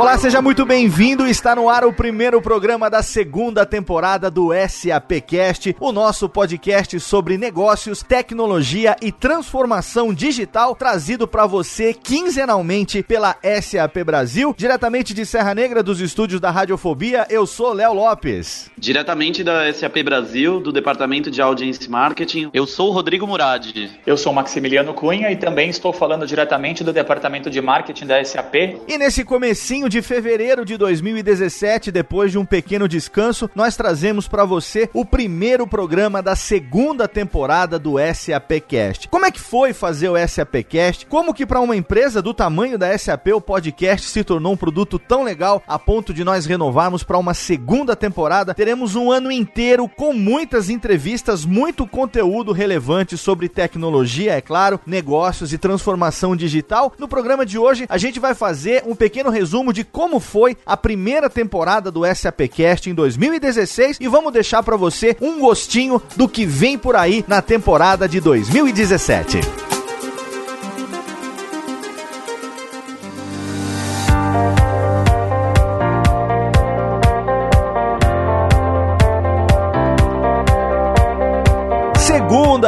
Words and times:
Olá, 0.00 0.16
seja 0.16 0.40
muito 0.40 0.64
bem-vindo. 0.64 1.26
Está 1.26 1.54
no 1.54 1.68
ar 1.68 1.84
o 1.84 1.92
primeiro 1.92 2.40
programa 2.40 2.88
da 2.88 3.02
segunda 3.02 3.66
temporada 3.66 4.30
do 4.30 4.48
SAPcast, 4.66 5.76
o 5.78 5.92
nosso 5.92 6.26
podcast 6.26 6.98
sobre 6.98 7.36
negócios, 7.36 8.02
tecnologia 8.02 8.96
e 9.02 9.12
transformação 9.12 10.14
digital, 10.14 10.74
trazido 10.74 11.28
para 11.28 11.46
você 11.46 11.92
quinzenalmente 11.92 13.02
pela 13.02 13.36
SAP 13.60 13.98
Brasil, 14.02 14.54
diretamente 14.56 15.12
de 15.12 15.26
Serra 15.26 15.54
Negra 15.54 15.82
dos 15.82 16.00
estúdios 16.00 16.40
da 16.40 16.50
Radiofobia. 16.50 17.26
Eu 17.28 17.46
sou 17.46 17.74
Léo 17.74 17.92
Lopes. 17.92 18.70
Diretamente 18.78 19.44
da 19.44 19.70
SAP 19.70 20.02
Brasil, 20.02 20.60
do 20.60 20.72
departamento 20.72 21.30
de 21.30 21.42
Audience 21.42 21.90
Marketing, 21.90 22.48
eu 22.54 22.66
sou 22.66 22.88
o 22.88 22.92
Rodrigo 22.92 23.26
Murad. 23.26 23.66
Eu 24.06 24.16
sou 24.16 24.32
Maximiliano 24.32 24.94
Cunha 24.94 25.30
e 25.30 25.36
também 25.36 25.68
estou 25.68 25.92
falando 25.92 26.26
diretamente 26.26 26.82
do 26.82 26.90
departamento 26.90 27.50
de 27.50 27.60
marketing 27.60 28.06
da 28.06 28.24
SAP. 28.24 28.54
E 28.88 28.96
nesse 28.96 29.26
comecinho 29.26 29.89
de 29.90 30.00
fevereiro 30.00 30.64
de 30.64 30.76
2017, 30.76 31.90
depois 31.90 32.30
de 32.30 32.38
um 32.38 32.44
pequeno 32.44 32.88
descanso, 32.88 33.50
nós 33.54 33.76
trazemos 33.76 34.28
para 34.28 34.44
você 34.44 34.88
o 34.94 35.04
primeiro 35.04 35.66
programa 35.66 36.22
da 36.22 36.36
segunda 36.36 37.08
temporada 37.08 37.76
do 37.76 37.96
SAPcast. 37.98 39.08
Como 39.08 39.26
é 39.26 39.32
que 39.32 39.40
foi 39.40 39.72
fazer 39.72 40.08
o 40.08 40.16
SAPcast? 40.16 41.06
Como 41.06 41.34
que 41.34 41.44
para 41.44 41.60
uma 41.60 41.76
empresa 41.76 42.22
do 42.22 42.32
tamanho 42.32 42.78
da 42.78 42.96
SAP 42.96 43.28
o 43.34 43.40
podcast 43.40 44.08
se 44.08 44.22
tornou 44.22 44.52
um 44.52 44.56
produto 44.56 44.96
tão 44.96 45.24
legal 45.24 45.62
a 45.66 45.78
ponto 45.78 46.14
de 46.14 46.22
nós 46.22 46.46
renovarmos 46.46 47.02
para 47.02 47.18
uma 47.18 47.34
segunda 47.34 47.96
temporada? 47.96 48.54
Teremos 48.54 48.94
um 48.94 49.10
ano 49.10 49.32
inteiro 49.32 49.88
com 49.88 50.12
muitas 50.12 50.70
entrevistas, 50.70 51.44
muito 51.44 51.84
conteúdo 51.84 52.52
relevante 52.52 53.18
sobre 53.18 53.48
tecnologia, 53.48 54.34
é 54.34 54.40
claro, 54.40 54.78
negócios 54.86 55.52
e 55.52 55.58
transformação 55.58 56.36
digital. 56.36 56.92
No 56.96 57.08
programa 57.08 57.44
de 57.44 57.58
hoje, 57.58 57.86
a 57.88 57.98
gente 57.98 58.20
vai 58.20 58.36
fazer 58.36 58.84
um 58.86 58.94
pequeno 58.94 59.30
resumo 59.30 59.72
de 59.72 59.79
de 59.80 59.84
como 59.84 60.20
foi 60.20 60.58
a 60.66 60.76
primeira 60.76 61.30
temporada 61.30 61.90
do 61.90 62.02
SAPcast 62.14 62.90
em 62.90 62.94
2016 62.94 63.96
e 63.98 64.08
vamos 64.08 64.32
deixar 64.32 64.62
para 64.62 64.76
você 64.76 65.16
um 65.20 65.40
gostinho 65.40 66.02
do 66.16 66.28
que 66.28 66.44
vem 66.44 66.76
por 66.76 66.94
aí 66.94 67.24
na 67.26 67.40
temporada 67.40 68.06
de 68.06 68.20
2017. 68.20 69.69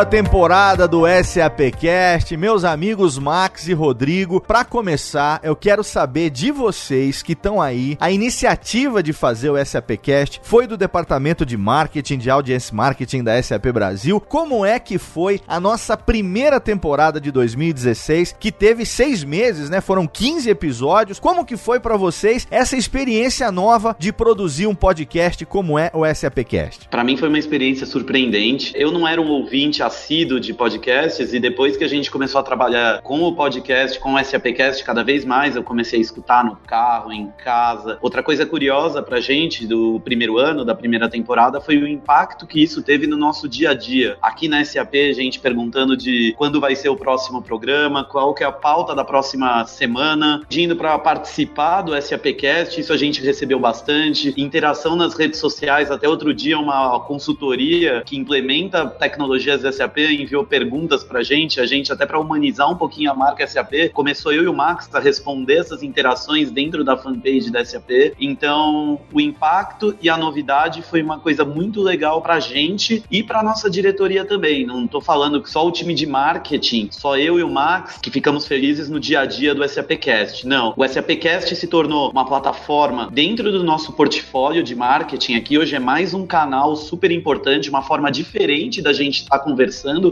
Segunda 0.02 0.06
temporada 0.06 0.88
do 0.88 1.02
SAPcast. 1.06 2.36
Meus 2.36 2.64
amigos 2.64 3.18
Max 3.18 3.68
e 3.68 3.72
Rodrigo, 3.72 4.40
para 4.40 4.64
começar, 4.64 5.40
eu 5.42 5.54
quero 5.54 5.84
saber 5.84 6.30
de 6.30 6.50
vocês 6.50 7.22
que 7.22 7.32
estão 7.32 7.60
aí. 7.60 7.96
A 8.00 8.10
iniciativa 8.10 9.02
de 9.02 9.12
fazer 9.12 9.50
o 9.50 9.64
SAPcast 9.64 10.40
foi 10.42 10.66
do 10.66 10.76
departamento 10.76 11.46
de 11.46 11.56
marketing, 11.56 12.18
de 12.18 12.30
audience 12.30 12.74
marketing 12.74 13.22
da 13.22 13.40
SAP 13.40 13.66
Brasil. 13.66 14.20
Como 14.20 14.64
é 14.64 14.78
que 14.78 14.98
foi 14.98 15.40
a 15.46 15.60
nossa 15.60 15.96
primeira 15.96 16.58
temporada 16.58 17.20
de 17.20 17.30
2016, 17.30 18.34
que 18.38 18.50
teve 18.50 18.84
seis 18.84 19.22
meses, 19.22 19.70
né? 19.70 19.80
Foram 19.80 20.06
15 20.06 20.48
episódios. 20.50 21.20
Como 21.20 21.44
que 21.44 21.56
foi 21.56 21.78
para 21.78 21.96
vocês 21.96 22.46
essa 22.50 22.76
experiência 22.76 23.52
nova 23.52 23.94
de 23.98 24.12
produzir 24.12 24.66
um 24.66 24.74
podcast 24.74 25.44
como 25.46 25.78
é 25.78 25.90
o 25.94 26.02
SAPcast? 26.12 26.88
Para 26.88 27.04
mim 27.04 27.16
foi 27.16 27.28
uma 27.28 27.38
experiência 27.38 27.86
surpreendente. 27.86 28.72
Eu 28.74 28.90
não 28.90 29.06
era 29.06 29.20
um 29.20 29.28
ouvinte 29.28 29.82
assíduo 29.92 30.40
de 30.40 30.54
podcasts 30.54 31.34
e 31.34 31.38
depois 31.38 31.76
que 31.76 31.84
a 31.84 31.88
gente 31.88 32.10
começou 32.10 32.40
a 32.40 32.42
trabalhar 32.42 33.02
com 33.02 33.22
o 33.22 33.36
podcast, 33.36 34.00
com 34.00 34.14
o 34.14 34.24
SAPcast 34.24 34.82
cada 34.84 35.04
vez 35.04 35.22
mais, 35.22 35.54
eu 35.54 35.62
comecei 35.62 35.98
a 35.98 36.02
escutar 36.02 36.42
no 36.42 36.56
carro, 36.56 37.12
em 37.12 37.30
casa. 37.44 37.98
Outra 38.00 38.22
coisa 38.22 38.46
curiosa 38.46 39.02
pra 39.02 39.20
gente 39.20 39.66
do 39.66 40.00
primeiro 40.00 40.38
ano, 40.38 40.64
da 40.64 40.74
primeira 40.74 41.10
temporada, 41.10 41.60
foi 41.60 41.76
o 41.76 41.86
impacto 41.86 42.46
que 42.46 42.62
isso 42.62 42.82
teve 42.82 43.06
no 43.06 43.18
nosso 43.18 43.46
dia 43.46 43.70
a 43.70 43.74
dia. 43.74 44.16
Aqui 44.22 44.48
na 44.48 44.64
SAP, 44.64 44.94
a 44.94 45.12
gente 45.12 45.38
perguntando 45.38 45.94
de 45.94 46.34
quando 46.38 46.58
vai 46.58 46.74
ser 46.74 46.88
o 46.88 46.96
próximo 46.96 47.42
programa, 47.42 48.02
qual 48.02 48.32
que 48.32 48.42
é 48.42 48.46
a 48.46 48.52
pauta 48.52 48.94
da 48.94 49.04
próxima 49.04 49.66
semana, 49.66 50.42
indo 50.50 50.74
para 50.74 50.98
participar 50.98 51.82
do 51.82 52.00
SAPcast, 52.00 52.80
isso 52.80 52.92
a 52.92 52.96
gente 52.96 53.20
recebeu 53.20 53.58
bastante, 53.58 54.32
interação 54.38 54.96
nas 54.96 55.14
redes 55.14 55.38
sociais, 55.38 55.90
até 55.90 56.08
outro 56.08 56.32
dia 56.32 56.58
uma 56.58 56.98
consultoria 57.00 58.02
que 58.06 58.16
implementa 58.16 58.86
tecnologias 58.86 59.64
SAP 59.72 59.98
enviou 59.98 60.44
perguntas 60.44 61.02
pra 61.02 61.22
gente, 61.22 61.60
a 61.60 61.66
gente 61.66 61.92
até 61.92 62.06
para 62.06 62.18
humanizar 62.18 62.70
um 62.70 62.76
pouquinho 62.76 63.10
a 63.10 63.14
marca 63.14 63.46
SAP, 63.46 63.90
começou 63.92 64.32
eu 64.32 64.42
e 64.42 64.48
o 64.48 64.54
Max 64.54 64.88
a 64.92 65.00
responder 65.00 65.58
essas 65.58 65.82
interações 65.82 66.50
dentro 66.50 66.84
da 66.84 66.96
fanpage 66.96 67.50
da 67.50 67.64
SAP. 67.64 68.14
Então, 68.20 69.00
o 69.12 69.20
impacto 69.20 69.96
e 70.00 70.08
a 70.08 70.16
novidade 70.16 70.82
foi 70.82 71.02
uma 71.02 71.18
coisa 71.18 71.44
muito 71.44 71.80
legal 71.80 72.20
pra 72.20 72.40
gente 72.40 73.02
e 73.10 73.22
pra 73.22 73.42
nossa 73.42 73.70
diretoria 73.70 74.24
também. 74.24 74.66
Não 74.66 74.86
tô 74.86 75.00
falando 75.00 75.42
que 75.42 75.50
só 75.50 75.66
o 75.66 75.72
time 75.72 75.94
de 75.94 76.06
marketing, 76.06 76.88
só 76.90 77.16
eu 77.16 77.38
e 77.38 77.42
o 77.42 77.50
Max 77.50 77.98
que 78.00 78.10
ficamos 78.10 78.46
felizes 78.46 78.88
no 78.88 79.00
dia 79.00 79.20
a 79.20 79.26
dia 79.26 79.54
do 79.54 79.66
SAPcast. 79.66 80.46
Não, 80.46 80.74
o 80.76 80.86
SAPcast 80.86 81.54
se 81.56 81.66
tornou 81.66 82.10
uma 82.10 82.26
plataforma 82.26 83.08
dentro 83.10 83.50
do 83.50 83.62
nosso 83.62 83.92
portfólio 83.92 84.62
de 84.62 84.74
marketing 84.74 85.34
aqui 85.34 85.58
hoje 85.58 85.74
é 85.74 85.78
mais 85.78 86.14
um 86.14 86.26
canal 86.26 86.76
super 86.76 87.10
importante, 87.10 87.70
uma 87.70 87.82
forma 87.82 88.10
diferente 88.10 88.82
da 88.82 88.92
gente 88.92 89.22
estar 89.22 89.38
tá 89.38 89.44
conversando 89.44 89.61